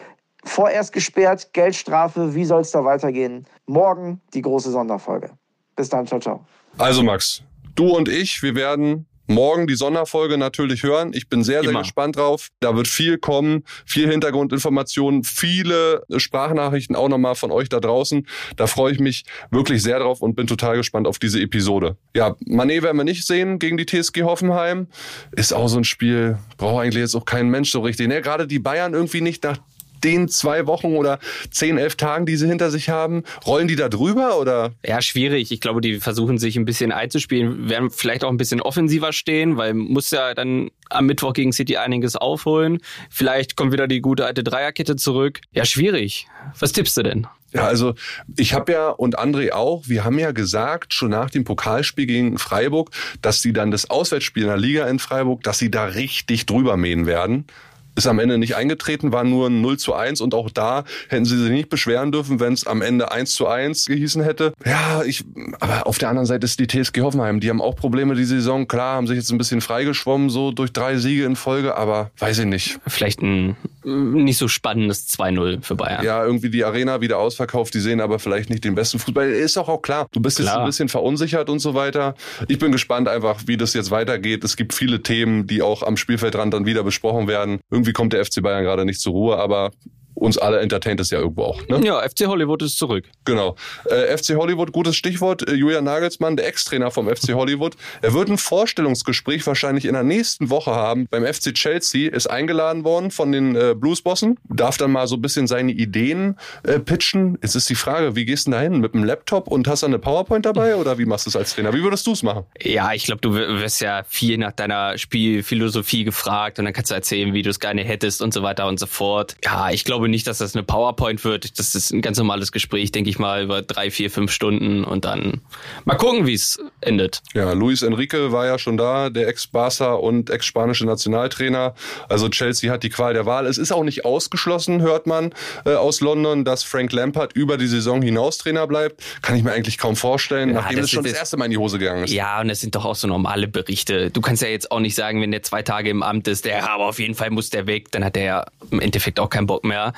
Vorerst 0.45 0.93
gesperrt, 0.93 1.53
Geldstrafe, 1.53 2.35
wie 2.35 2.45
soll 2.45 2.61
es 2.61 2.71
da 2.71 2.85
weitergehen? 2.85 3.47
Morgen 3.67 4.21
die 4.35 4.43
große 4.43 4.71
Sonderfolge. 4.71 5.31
Bis 5.79 5.89
dann, 5.89 6.09
ciao, 6.09 6.19
ciao. 6.19 6.45
Also 6.77 7.05
Max, 7.05 7.45
du 7.77 7.97
und 7.97 8.09
ich, 8.09 8.43
wir 8.43 8.57
werden 8.57 9.07
morgen 9.29 9.69
die 9.69 9.77
Sonderfolge 9.77 10.37
natürlich 10.37 10.83
hören. 10.83 11.13
Ich 11.15 11.29
bin 11.29 11.45
sehr, 11.45 11.61
sehr 11.61 11.71
Immer. 11.71 11.83
gespannt 11.83 12.17
drauf. 12.17 12.49
Da 12.59 12.75
wird 12.75 12.89
viel 12.89 13.17
kommen, 13.17 13.63
viel 13.87 14.11
Hintergrundinformationen, 14.11 15.23
viele 15.23 16.03
Sprachnachrichten 16.17 16.97
auch 16.97 17.09
nochmal 17.09 17.37
von 17.37 17.53
euch 17.53 17.69
da 17.69 17.79
draußen. 17.79 18.27
Da 18.57 18.67
freue 18.67 18.93
ich 18.93 18.99
mich 18.99 19.23
wirklich 19.53 19.85
sehr 19.85 20.01
drauf 20.01 20.21
und 20.21 20.35
bin 20.35 20.49
total 20.49 20.79
gespannt 20.79 21.07
auf 21.07 21.21
diese 21.21 21.41
Episode. 21.41 21.97
Ja, 22.17 22.35
Mané 22.45 22.83
werden 22.83 22.97
wir 22.97 23.05
nicht 23.05 23.25
sehen 23.25 23.61
gegen 23.61 23.77
die 23.77 23.87
TSG 23.87 24.23
Hoffenheim. 24.23 24.89
Ist 25.31 25.53
auch 25.53 25.69
so 25.69 25.79
ein 25.79 25.85
Spiel, 25.85 26.39
braucht 26.57 26.83
eigentlich 26.83 27.01
jetzt 27.01 27.15
auch 27.15 27.25
kein 27.25 27.51
Mensch 27.51 27.71
so 27.71 27.83
richtig. 27.83 28.09
Ne? 28.09 28.21
Gerade 28.21 28.49
die 28.49 28.59
Bayern 28.59 28.95
irgendwie 28.95 29.21
nicht 29.21 29.45
nach 29.45 29.59
den 30.05 30.29
zwei 30.29 30.67
Wochen 30.67 30.97
oder 30.97 31.19
zehn, 31.51 31.79
elf 31.79 31.97
Tagen, 31.97 32.27
die 32.27 32.37
sie 32.37 32.49
hinter 32.49 32.71
sich 32.71 32.89
haben, 32.89 33.23
rollen 33.47 33.69
die 33.69 33.77
da 33.77 33.89
drüber 33.89 34.39
oder? 34.39 34.73
Ja, 34.85 35.03
schwierig. 35.03 35.53
Ich 35.53 35.61
glaube, 35.61 35.81
die 35.81 36.01
versuchen 36.01 36.39
sich 36.39 36.57
ein 36.57 36.65
bisschen 36.65 36.93
einzuspielen, 36.93 37.69
werden 37.69 37.91
vielleicht 37.91 38.25
auch 38.25 38.31
ein 38.31 38.37
bisschen 38.37 38.61
offensiver 38.61 39.13
stehen, 39.13 39.57
weil 39.57 39.75
muss 39.75 40.11
ja 40.11 40.35
dann 40.35 40.71
am 40.91 41.07
Mittwoch 41.07 41.33
gegen 41.33 41.53
City 41.53 41.77
einiges 41.77 42.17
aufholen. 42.17 42.79
Vielleicht 43.11 43.57
kommt 43.57 43.73
wieder 43.73 43.87
die 43.87 44.01
gute 44.01 44.25
alte 44.25 44.43
Dreierkette 44.43 44.97
zurück. 44.97 45.41
Ja, 45.53 45.65
schwierig. 45.65 46.27
Was 46.59 46.73
tippst 46.73 46.97
du 46.97 47.03
denn? 47.03 47.27
Ja, 47.53 47.67
also 47.67 47.95
ich 48.37 48.53
habe 48.53 48.73
ja 48.73 48.91
und 48.91 49.19
André 49.19 49.53
auch, 49.53 49.89
wir 49.89 50.05
haben 50.05 50.19
ja 50.19 50.33
gesagt, 50.33 50.93
schon 50.93 51.11
nach 51.11 51.31
dem 51.31 51.45
Pokalspiel 51.45 52.05
gegen 52.05 52.39
Freiburg, 52.39 52.91
dass 53.23 53.41
sie 53.41 53.55
dann 53.55 53.71
das 53.71 53.89
Auswärtsspiel 53.89 54.43
in 54.43 54.49
der 54.51 54.59
Liga 54.59 54.87
in 54.87 54.99
Freiburg, 54.99 55.43
dass 55.43 55.59
sie 55.59 55.71
da 55.71 55.85
richtig 55.87 56.45
drüber 56.45 56.77
mähen 56.77 57.07
werden. 57.07 57.47
Ist 57.97 58.07
am 58.07 58.19
Ende 58.19 58.39
nicht 58.39 58.55
eingetreten, 58.57 59.13
war 59.13 59.25
nur 59.25 59.49
ein 59.49 59.61
0 59.61 59.79
zu 59.79 59.95
1 59.95 60.21
und 60.21 60.35
auch 60.35 60.51
da 60.51 60.85
hätten 61.09 61.25
sie 61.25 61.37
sich 61.37 61.51
nicht 61.51 61.69
beschweren 61.69 62.13
dürfen, 62.13 62.39
wenn 62.41 62.53
es 62.53 62.67
am 62.67 62.81
Ende 62.81 63.11
1 63.11 63.35
zu 63.35 63.49
1 63.49 63.87
gehießen 63.87 64.23
hätte. 64.23 64.53
Ja, 64.65 65.03
ich, 65.05 65.25
aber 65.59 65.87
auf 65.87 65.99
der 65.99 66.09
anderen 66.09 66.27
Seite 66.27 66.45
ist 66.45 66.61
die 66.61 66.67
TSG 66.67 67.01
Hoffenheim, 67.01 67.41
die 67.41 67.51
haben 67.51 67.61
auch 67.61 67.75
Probleme 67.75 68.15
die 68.15 68.25
Saison. 68.25 68.69
Klar, 68.69 68.97
haben 68.97 69.07
sich 69.07 69.17
jetzt 69.17 69.31
ein 69.31 69.39
bisschen 69.39 69.61
freigeschwommen, 69.61 70.31
so 70.31 70.53
durch 70.53 70.73
drei 70.73 70.97
Siege 70.97 71.25
in 71.25 71.37
Folge, 71.37 71.77
aber 71.77 72.11
weiß 72.19 72.39
ich 72.39 72.47
nicht. 72.47 72.79
Vielleicht 72.87 73.21
ein 73.21 73.57
nicht 73.89 74.39
so 74.39 74.49
spannendes 74.49 75.09
2-0 75.09 75.63
für 75.63 75.75
Bayern. 75.75 76.05
Ja, 76.05 76.25
irgendwie 76.25 76.51
die 76.51 76.65
Arena 76.65 77.01
wieder 77.01 77.19
ausverkauft, 77.19 77.75
die 77.75 77.81
sehen 77.81 78.01
aber 78.01 78.19
vielleicht 78.19 78.51
nicht 78.51 78.65
den 78.65 78.75
besten 78.75 78.99
Fußball. 78.99 79.31
Ist 79.31 79.57
auch 79.59 79.69
auch 79.69 79.83
klar. 79.83 80.07
Du 80.13 80.21
bist 80.21 80.39
jetzt 80.39 80.49
Klar. 80.49 80.61
ein 80.61 80.67
bisschen 80.67 80.89
verunsichert 80.89 81.51
und 81.51 81.59
so 81.59 81.75
weiter. 81.75 82.15
Ich 82.49 82.59
bin 82.59 82.73
gespannt 82.73 83.09
einfach, 83.09 83.43
wie 83.47 83.57
das 83.57 83.75
jetzt 83.75 83.91
weitergeht. 83.91 84.45
Es 84.45 84.57
gibt 84.57 84.75
viele 84.75 85.03
Themen, 85.03 85.47
die 85.47 85.63
auch 85.63 85.83
am 85.83 85.97
Spielfeldrand 85.97 86.55
dann 86.55 86.67
wieder 86.67 86.83
besprochen 86.85 87.29
werden. 87.29 87.61
Irgendwie 87.71 87.93
kommt 87.93 88.13
der 88.13 88.25
FC 88.25 88.43
Bayern 88.43 88.65
gerade 88.65 88.85
nicht 88.85 89.01
zur 89.01 89.13
Ruhe, 89.13 89.39
aber 89.39 89.71
uns 90.19 90.39
alle 90.39 90.61
entertaint 90.61 91.01
es 91.01 91.11
ja 91.11 91.19
irgendwo 91.19 91.45
auch. 91.45 91.67
Ne? 91.69 91.81
Ja, 91.85 92.01
FC 92.01 92.27
Hollywood 92.27 92.63
ist 92.63 92.79
zurück. 92.79 93.05
Genau. 93.25 93.57
Äh, 93.87 94.17
FC 94.17 94.35
Hollywood, 94.37 94.73
gutes 94.73 94.97
Stichwort. 94.97 95.49
Äh, 95.49 95.55
Julian 95.55 95.85
Nagelsmann, 95.85 96.37
der 96.37 96.47
Ex-Trainer 96.47 96.91
vom 96.91 97.09
FC 97.09 97.35
Hollywood. 97.35 97.77
Er 98.03 98.15
wird 98.15 98.29
ein 98.29 98.39
Vorstellungsgespräch 98.39 99.47
wahrscheinlich 99.47 99.85
in 99.85 99.95
der 99.95 100.03
nächsten 100.03 100.51
Woche 100.51 100.73
haben 100.73 101.07
beim 101.11 101.25
FC 101.25 101.55
Chelsea. 101.55 102.11
Ist 102.11 102.29
eingeladen 102.29 102.85
worden 102.85 103.11
von 103.11 103.33
den 103.33 103.57
äh, 103.57 103.75
Bluesbossen. 103.77 104.39
Darf 104.45 104.77
dann 104.77 104.91
mal 104.91 105.07
so 105.07 105.17
ein 105.17 105.23
bisschen 105.23 105.47
seine 105.47 105.73
Ideen 105.73 106.37
äh, 106.65 106.79
pitchen. 106.79 107.39
Jetzt 107.43 107.55
ist 107.55 107.71
die 107.71 107.75
Frage, 107.75 108.17
wie 108.17 108.25
gehst 108.25 108.47
du 108.47 108.51
denn 108.51 108.59
da 108.59 108.63
hin? 108.63 108.81
Mit 108.81 108.95
einem 108.95 109.05
Laptop 109.05 109.49
und 109.49 109.69
hast 109.69 109.83
du 109.83 109.87
eine 109.87 109.99
PowerPoint 109.99 110.45
dabei 110.47 110.77
oder 110.77 110.99
wie 110.99 111.07
machst 111.07 111.27
du 111.27 111.31
es 111.31 111.37
als 111.37 111.55
Trainer? 111.55 111.73
Wie 111.73 111.83
würdest 111.83 112.07
du 112.07 112.13
es 112.13 112.23
machen? 112.23 112.45
Ja, 112.61 112.93
ich 112.93 113.05
glaube, 113.05 113.21
du 113.21 113.35
wirst 113.35 113.81
ja 113.81 114.03
viel 114.09 114.39
nach 114.39 114.53
deiner 114.53 114.99
Spielphilosophie 114.99 116.05
gefragt 116.05 116.59
und 116.59 116.65
dann 116.65 116.75
kannst 116.75 116.91
du 116.91 116.95
erzählen, 116.95 117.33
wie 117.33 117.43
du 117.43 117.51
es 117.51 117.61
gerne 117.61 117.83
hättest 117.83 118.23
und 118.23 118.35
so 118.35 118.43
weiter 118.43 118.67
und 118.67 118.79
so 118.81 118.87
fort. 118.87 119.37
Ja, 119.45 119.71
ich 119.71 119.85
glaube 119.85 120.08
nicht, 120.11 120.27
dass 120.27 120.39
das 120.39 120.55
eine 120.55 120.63
PowerPoint 120.63 121.25
wird. 121.25 121.59
Das 121.59 121.75
ist 121.75 121.93
ein 121.93 122.03
ganz 122.03 122.19
normales 122.19 122.53
Gespräch, 122.53 122.93
denke 122.93 123.11
ich 123.11 123.19
mal, 123.19 123.43
über 123.43 123.63
drei, 123.63 123.91
vier, 123.91 124.11
fünf 124.11 124.33
Stunden 124.33 124.85
und 124.85 125.05
dann 125.05 125.41
mal 125.85 125.97
gucken, 125.97 126.27
wie 126.27 126.35
es 126.35 126.59
endet. 126.81 127.23
Ja, 127.35 127.53
Luis 127.53 127.83
Enrique 127.83 128.33
war 128.33 128.47
ja 128.47 128.59
schon 128.59 128.77
da, 128.77 129.11
der 129.11 129.29
Ex-Barca 129.29 129.95
und 129.95 130.31
ex-spanische 130.31 130.87
Nationaltrainer. 130.87 131.75
Also 132.09 132.29
Chelsea 132.29 132.73
hat 132.73 132.83
die 132.83 132.91
Qual 132.91 133.15
der 133.15 133.27
Wahl. 133.27 133.47
Es 133.47 133.59
ist 133.59 133.73
auch 133.73 133.85
nicht 133.85 134.05
ausgeschlossen, 134.05 134.81
hört 134.81 135.07
man 135.07 135.33
äh, 135.65 135.75
aus 135.75 136.01
London, 136.01 136.45
dass 136.45 136.63
Frank 136.65 136.93
Lampard 136.93 137.33
über 137.35 137.57
die 137.59 137.67
Saison 137.67 138.03
hinaus 138.03 138.39
Trainer 138.39 138.67
bleibt. 138.67 139.03
Kann 139.23 139.37
ich 139.37 139.43
mir 139.43 139.53
eigentlich 139.53 139.79
kaum 139.79 139.97
vorstellen, 139.97 140.51
Ja, 140.51 140.57
nachdem 140.57 140.81
es 140.81 140.91
schon 140.91 141.05
das 141.05 141.13
erste 141.13 141.37
Mal 141.37 141.47
in 141.47 141.53
die 141.53 141.59
Hose 141.59 141.79
gegangen 141.79 142.05
ist. 142.05 142.13
Ja, 142.13 142.41
und 142.41 142.49
das 142.49 142.61
sind 142.61 142.75
doch 142.75 142.85
auch 142.85 142.95
so 142.95 143.09
normale 143.09 143.49
Berichte. 143.49 144.11
Du 144.11 144.21
kannst 144.21 144.43
ja 144.43 144.49
jetzt 144.49 144.71
auch 144.71 144.81
nicht 144.81 144.95
sagen, 144.95 145.21
wenn 145.21 145.31
der 145.31 145.43
zwei 145.43 145.63
Tage 145.63 145.91
im 145.91 146.03
Amt 146.03 146.29
ist, 146.29 146.45
der, 146.45 146.71
aber 146.71 146.87
auf 146.87 146.99
jeden 146.99 147.15
Fall 147.15 147.31
muss 147.31 147.51
der 147.51 147.67
weg, 147.67 147.91
dann 147.91 148.05
hat 148.05 148.17
der 148.17 148.23
ja 148.23 148.45
im 148.71 148.81
Endeffekt 148.81 149.21
auch 149.21 149.31
keinen 149.31 149.47
Bock 149.47 149.65
mehr. 149.65 149.93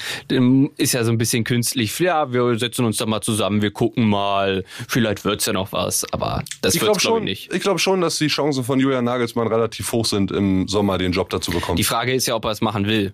Ist 0.77 0.93
ja 0.93 1.05
so 1.05 1.11
ein 1.11 1.19
bisschen 1.19 1.45
künstlich. 1.45 1.99
Ja, 1.99 2.33
wir 2.33 2.59
setzen 2.59 2.85
uns 2.85 2.97
da 2.97 3.07
mal 3.07 3.21
zusammen, 3.21 3.63
wir 3.63 3.71
gucken 3.71 4.09
mal, 4.09 4.65
vielleicht 4.89 5.25
wird's 5.25 5.47
ja 5.47 5.53
noch 5.53 5.73
was, 5.73 6.05
aber 6.13 6.43
das 6.63 6.75
Ich 6.75 6.81
wird's 6.83 6.99
glaube 6.99 7.01
glaube 7.01 7.19
schon, 7.21 7.27
ich 7.29 7.49
nicht. 7.49 7.55
ich 7.55 7.63
glaub 7.63 7.81
schon, 7.81 8.01
dass 8.01 8.19
die 8.19 8.29
Chancen 8.29 8.65
von 8.65 8.81
Julian 8.81 9.05
Nagelsmann 9.05 9.47
relativ 9.49 9.91
hoch 9.93 10.05
sind, 10.05 10.31
im 10.31 10.69
Sommer 10.69 10.99
den 10.99 11.13
Job 11.13 11.31
dazu 11.31 11.51
bekommen. 11.51 11.77
Die 11.77 11.85
Frage 11.85 12.13
ist 12.15 12.27
ja, 12.27 12.35
ob 12.35 12.45
er 12.45 12.51
es 12.53 12.61
machen 12.61 12.87
will. 12.87 13.13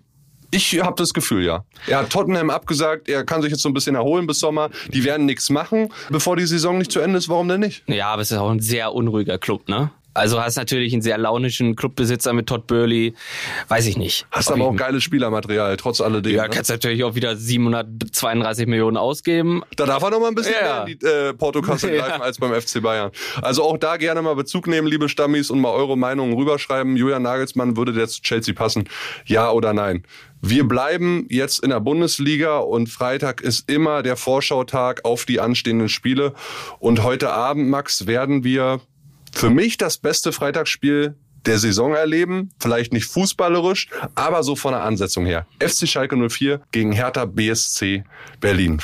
Ich 0.53 0.81
habe 0.81 0.95
das 0.97 1.13
Gefühl, 1.13 1.45
ja. 1.45 1.65
Er 1.89 1.99
hat 1.99 2.11
Tottenham 2.11 2.51
abgesagt, 2.51 3.09
er 3.09 3.25
kann 3.25 3.43
sich 3.43 3.51
jetzt 3.51 3.63
so 3.63 3.69
ein 3.69 3.75
bisschen 3.75 3.97
erholen 3.97 4.27
bis 4.29 4.39
Sommer. 4.39 4.71
Die 4.93 5.03
werden 5.05 5.27
nichts 5.27 5.51
machen, 5.51 5.89
bevor 6.09 6.37
die 6.37 6.47
Saison 6.47 6.79
nicht 6.79 6.93
zu 6.93 7.01
Ende 7.01 7.19
ist. 7.19 7.29
Warum 7.29 7.49
denn 7.49 7.61
nicht? 7.61 7.83
Ja, 7.89 8.09
aber 8.09 8.23
es 8.23 8.31
ist 8.31 8.39
auch 8.39 8.51
ein 8.51 8.61
sehr 8.61 8.95
unruhiger 8.95 9.39
Club, 9.39 9.69
ne? 9.69 9.91
Also 10.17 10.41
hast 10.43 10.57
natürlich 10.57 10.93
einen 10.93 11.03
sehr 11.03 11.19
launischen 11.19 11.77
Clubbesitzer 11.77 12.33
mit 12.33 12.47
Todd 12.47 12.67
Burley. 12.67 13.15
Weiß 13.69 13.87
ich 13.87 13.97
nicht. 13.97 14.27
Hast 14.31 14.51
aber 14.51 14.65
auch 14.65 14.77
geiles 14.77 15.03
Spielermaterial, 15.05 15.77
trotz 15.77 16.01
alledem. 16.01 16.35
Ja, 16.35 16.45
ne? 16.45 16.51
kannst 16.51 16.71
natürlich 16.71 17.05
auch 17.05 17.15
wieder 17.15 17.37
732 17.37 18.67
Millionen 18.67 18.97
ausgeben. 18.97 19.63
Da 19.77 19.87
darf 19.87 20.03
er 20.03 20.11
noch 20.11 20.21
mal 20.21 20.29
ein 20.29 20.35
bisschen 20.35 20.55
Ja. 20.61 20.85
mehr 20.85 20.87
in 20.93 20.99
die 20.99 21.07
äh, 21.07 21.33
Portokasse 21.35 21.91
Ja. 21.95 22.07
greifen 22.07 22.23
als 22.23 22.39
beim 22.39 22.53
FC 22.61 22.83
Bayern. 22.83 23.11
Also 23.43 23.63
auch 23.63 23.77
da 23.79 23.97
gerne 23.97 24.23
mal 24.23 24.35
Bezug 24.35 24.67
nehmen, 24.67 24.87
liebe 24.87 25.09
Stammis, 25.09 25.51
und 25.51 25.61
mal 25.61 25.71
eure 25.71 25.97
Meinungen 25.97 26.35
rüberschreiben. 26.35 26.97
Julian 26.97 27.23
Nagelsmann, 27.23 27.77
würde 27.77 27.93
der 27.93 28.09
zu 28.09 28.23
Chelsea 28.23 28.55
passen? 28.55 28.89
Ja 29.27 29.51
oder 29.51 29.73
nein? 29.73 30.05
Wir 30.43 30.67
bleiben 30.69 31.27
jetzt 31.31 31.61
in 31.61 31.71
der 31.71 31.81
Bundesliga 31.81 32.59
und 32.59 32.89
Freitag 32.89 33.41
ist 33.41 33.71
immer 33.71 34.03
der 34.03 34.17
Vorschautag 34.17 35.05
auf 35.05 35.25
die 35.25 35.41
anstehenden 35.41 35.89
Spiele. 35.89 36.35
Und 36.79 37.03
heute 37.03 37.33
Abend, 37.33 37.69
Max, 37.69 38.07
werden 38.07 38.45
wir 38.45 38.81
für 39.37 39.51
mich 39.51 39.77
das 39.77 39.99
beste 39.99 40.33
Freitagsspiel 40.33 41.15
der 41.45 41.59
Saison 41.59 41.95
erleben. 41.95 42.51
Vielleicht 42.59 42.93
nicht 42.93 43.05
fußballerisch, 43.05 43.89
aber 44.15 44.43
so 44.43 44.57
von 44.57 44.73
der 44.73 44.83
Ansetzung 44.83 45.27
her. 45.27 45.47
FC 45.61 45.87
Schalke 45.87 46.17
04 46.17 46.63
gegen 46.73 46.93
Hertha 46.93 47.27
BSC 47.27 48.03
Berlin. 48.41 48.81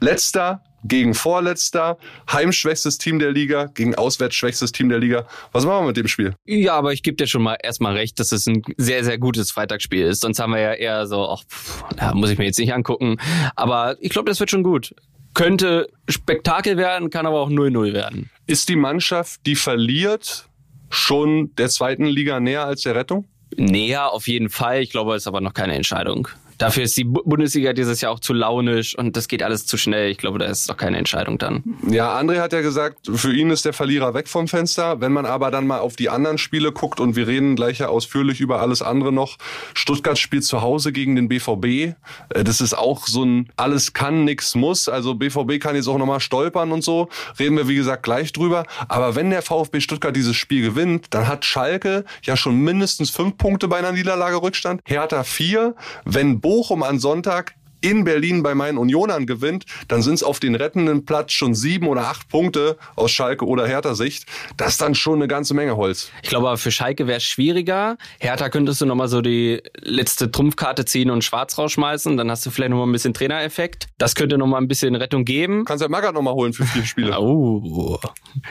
Letzter 0.00 0.62
gegen 0.86 1.14
Vorletzter, 1.14 1.96
heimschwächstes 2.30 2.98
Team 2.98 3.18
der 3.18 3.32
Liga 3.32 3.70
gegen 3.72 3.94
auswärtsschwächstes 3.94 4.72
Team 4.72 4.90
der 4.90 4.98
Liga. 4.98 5.26
Was 5.52 5.64
machen 5.64 5.84
wir 5.84 5.86
mit 5.88 5.96
dem 5.96 6.08
Spiel? 6.08 6.34
Ja, 6.44 6.74
aber 6.74 6.92
ich 6.92 7.02
gebe 7.02 7.16
dir 7.16 7.26
schon 7.26 7.42
mal 7.42 7.56
erstmal 7.62 7.94
recht, 7.94 8.20
dass 8.20 8.32
es 8.32 8.46
ein 8.46 8.62
sehr, 8.76 9.02
sehr 9.02 9.16
gutes 9.16 9.50
Freitagsspiel 9.50 10.04
ist. 10.04 10.20
Sonst 10.20 10.38
haben 10.38 10.52
wir 10.52 10.60
ja 10.60 10.74
eher 10.74 11.06
so, 11.06 11.26
ach, 11.26 11.42
pff, 11.48 11.84
muss 12.12 12.28
ich 12.28 12.36
mir 12.36 12.44
jetzt 12.44 12.58
nicht 12.58 12.74
angucken. 12.74 13.16
Aber 13.56 13.96
ich 14.00 14.10
glaube, 14.10 14.28
das 14.28 14.38
wird 14.40 14.50
schon 14.50 14.62
gut. 14.62 14.94
Könnte 15.34 15.88
Spektakel 16.08 16.76
werden, 16.76 17.10
kann 17.10 17.26
aber 17.26 17.40
auch 17.40 17.50
0-0 17.50 17.92
werden. 17.92 18.30
Ist 18.46 18.68
die 18.68 18.76
Mannschaft, 18.76 19.40
die 19.46 19.56
verliert, 19.56 20.48
schon 20.90 21.54
der 21.56 21.68
zweiten 21.68 22.04
Liga 22.06 22.38
näher 22.38 22.64
als 22.64 22.82
der 22.82 22.94
Rettung? 22.94 23.26
Näher 23.56 24.12
auf 24.12 24.28
jeden 24.28 24.48
Fall. 24.48 24.82
Ich 24.82 24.90
glaube, 24.90 25.14
es 25.14 25.24
ist 25.24 25.26
aber 25.26 25.40
noch 25.40 25.54
keine 25.54 25.74
Entscheidung. 25.74 26.28
Dafür 26.58 26.84
ist 26.84 26.96
die 26.96 27.04
Bu- 27.04 27.22
Bundesliga 27.24 27.72
dieses 27.72 28.00
Jahr 28.00 28.12
auch 28.12 28.20
zu 28.20 28.32
launisch 28.32 28.96
und 28.96 29.16
das 29.16 29.28
geht 29.28 29.42
alles 29.42 29.66
zu 29.66 29.76
schnell. 29.76 30.10
Ich 30.10 30.18
glaube, 30.18 30.38
da 30.38 30.46
ist 30.46 30.68
noch 30.68 30.76
keine 30.76 30.98
Entscheidung 30.98 31.38
dann. 31.38 31.62
Ja, 31.88 32.18
André 32.18 32.40
hat 32.40 32.52
ja 32.52 32.60
gesagt, 32.60 33.08
für 33.14 33.32
ihn 33.34 33.50
ist 33.50 33.64
der 33.64 33.72
Verlierer 33.72 34.14
weg 34.14 34.28
vom 34.28 34.48
Fenster. 34.48 35.00
Wenn 35.00 35.12
man 35.12 35.26
aber 35.26 35.50
dann 35.50 35.66
mal 35.66 35.80
auf 35.80 35.96
die 35.96 36.08
anderen 36.10 36.38
Spiele 36.38 36.72
guckt 36.72 37.00
und 37.00 37.16
wir 37.16 37.26
reden 37.26 37.56
gleich 37.56 37.78
ja 37.78 37.88
ausführlich 37.88 38.40
über 38.40 38.60
alles 38.60 38.82
andere 38.82 39.12
noch. 39.12 39.36
Stuttgart 39.74 40.18
spielt 40.18 40.44
zu 40.44 40.62
Hause 40.62 40.92
gegen 40.92 41.16
den 41.16 41.28
BVB. 41.28 41.64
Äh, 41.64 41.94
Das 42.44 42.60
ist 42.60 42.74
auch 42.76 43.06
so 43.06 43.24
ein 43.24 43.48
alles 43.56 43.92
kann, 43.92 44.24
nix 44.24 44.54
muss. 44.54 44.88
Also 44.88 45.14
BVB 45.14 45.58
kann 45.60 45.74
jetzt 45.76 45.88
auch 45.88 45.98
nochmal 45.98 46.20
stolpern 46.20 46.72
und 46.72 46.84
so. 46.84 47.08
Reden 47.38 47.56
wir 47.56 47.68
wie 47.68 47.74
gesagt 47.76 48.02
gleich 48.02 48.32
drüber. 48.32 48.64
Aber 48.88 49.14
wenn 49.16 49.30
der 49.30 49.42
VfB 49.42 49.80
Stuttgart 49.80 50.14
dieses 50.14 50.36
Spiel 50.36 50.62
gewinnt, 50.62 51.06
dann 51.10 51.26
hat 51.28 51.44
Schalke 51.44 52.04
ja 52.22 52.36
schon 52.36 52.56
mindestens 52.60 53.10
fünf 53.10 53.36
Punkte 53.38 53.68
bei 53.68 53.78
einer 53.78 53.92
Niederlage 53.92 54.40
Rückstand. 54.40 54.80
Hertha 54.84 55.24
vier. 55.24 55.74
Wenn 56.04 56.40
Bochum 56.44 56.82
an 56.82 56.98
Sonntag 56.98 57.54
in 57.80 58.04
Berlin 58.04 58.42
bei 58.42 58.54
meinen 58.54 58.76
Unionern 58.76 59.24
gewinnt, 59.24 59.64
dann 59.88 60.02
sind 60.02 60.14
es 60.14 60.22
auf 60.22 60.40
den 60.40 60.54
rettenden 60.54 61.06
Platz 61.06 61.32
schon 61.32 61.54
sieben 61.54 61.86
oder 61.88 62.02
acht 62.02 62.28
Punkte 62.28 62.76
aus 62.96 63.12
Schalke 63.12 63.46
oder 63.46 63.66
Hertha 63.66 63.94
Sicht. 63.94 64.26
Das 64.58 64.72
ist 64.72 64.82
dann 64.82 64.94
schon 64.94 65.14
eine 65.14 65.26
ganze 65.28 65.54
Menge 65.54 65.76
Holz. 65.78 66.10
Ich 66.22 66.28
glaube, 66.28 66.48
aber 66.48 66.58
für 66.58 66.70
Schalke 66.70 67.06
wäre 67.06 67.16
es 67.16 67.24
schwieriger. 67.24 67.96
Hertha 68.20 68.50
könntest 68.50 68.82
du 68.82 68.86
nochmal 68.86 69.08
so 69.08 69.22
die 69.22 69.62
letzte 69.80 70.30
Trumpfkarte 70.30 70.84
ziehen 70.84 71.10
und 71.10 71.24
schwarz 71.24 71.56
rausschmeißen. 71.56 72.18
Dann 72.18 72.30
hast 72.30 72.44
du 72.44 72.50
vielleicht 72.50 72.70
nochmal 72.70 72.88
ein 72.88 72.92
bisschen 72.92 73.14
Trainereffekt. 73.14 73.86
Das 73.96 74.14
könnte 74.14 74.36
nochmal 74.36 74.60
ein 74.60 74.68
bisschen 74.68 74.94
Rettung 74.94 75.24
geben. 75.24 75.64
Kannst 75.64 75.80
ja 75.82 75.88
Magath 75.88 76.14
noch 76.14 76.22
mal 76.22 76.34
holen 76.34 76.52
für 76.52 76.64
vier 76.64 76.84
Spiele. 76.86 77.18
Oh, 77.18 77.98